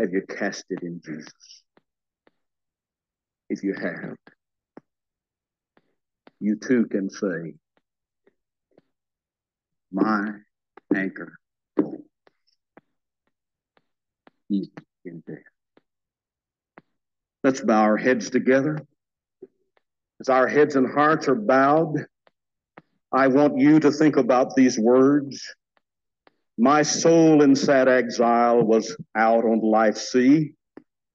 Have 0.00 0.14
you 0.14 0.22
cast 0.26 0.64
it 0.70 0.82
in 0.82 1.02
Jesus? 1.04 1.62
If 3.50 3.62
you 3.62 3.74
have, 3.74 4.16
you 6.40 6.56
too 6.56 6.86
can 6.86 7.10
say, 7.10 7.52
My 9.92 10.30
anchor 10.94 11.38
holds. 11.78 12.04
In 15.04 15.22
death. 15.26 15.38
Let's 17.42 17.60
bow 17.60 17.82
our 17.82 17.96
heads 17.96 18.30
together. 18.30 18.78
As 20.20 20.28
our 20.28 20.46
heads 20.46 20.76
and 20.76 20.86
hearts 20.88 21.26
are 21.28 21.34
bowed, 21.34 22.06
I 23.10 23.26
want 23.26 23.58
you 23.58 23.80
to 23.80 23.90
think 23.90 24.16
about 24.16 24.54
these 24.54 24.78
words. 24.78 25.42
My 26.56 26.82
soul 26.82 27.42
in 27.42 27.56
sad 27.56 27.88
exile 27.88 28.62
was 28.62 28.96
out 29.16 29.44
on 29.44 29.60
life's 29.60 30.12
sea, 30.12 30.54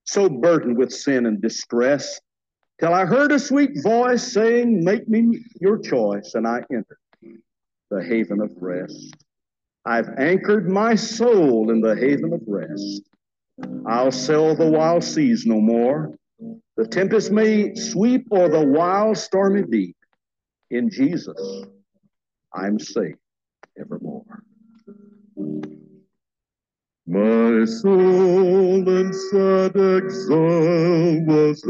so 0.04 0.28
burdened 0.28 0.76
with 0.76 0.92
sin 0.92 1.24
and 1.24 1.40
distress, 1.40 2.20
till 2.78 2.92
I 2.92 3.06
heard 3.06 3.32
a 3.32 3.38
sweet 3.38 3.82
voice 3.82 4.22
saying, 4.22 4.84
Make 4.84 5.08
me 5.08 5.42
your 5.62 5.78
choice, 5.78 6.34
and 6.34 6.46
I 6.46 6.62
entered 6.70 6.98
the 7.90 8.04
haven 8.04 8.42
of 8.42 8.50
rest. 8.60 9.16
I've 9.86 10.10
anchored 10.18 10.68
my 10.68 10.94
soul 10.94 11.70
in 11.70 11.80
the 11.80 11.96
haven 11.96 12.34
of 12.34 12.42
rest. 12.46 13.07
I'll 13.86 14.12
sail 14.12 14.54
the 14.54 14.66
wild 14.68 15.04
seas 15.04 15.44
no 15.46 15.60
more. 15.60 16.14
The 16.76 16.86
tempest 16.86 17.32
may 17.32 17.74
sweep 17.74 18.26
o'er 18.30 18.48
the 18.48 18.64
wild 18.64 19.18
stormy 19.18 19.62
deep. 19.62 19.96
In 20.70 20.90
Jesus, 20.90 21.64
I'm 22.54 22.78
safe 22.78 23.16
evermore. 23.78 24.42
My 27.06 27.64
soul 27.64 28.86
in 28.86 29.12
sad 29.12 29.76
exile 29.76 31.24
was 31.24 31.64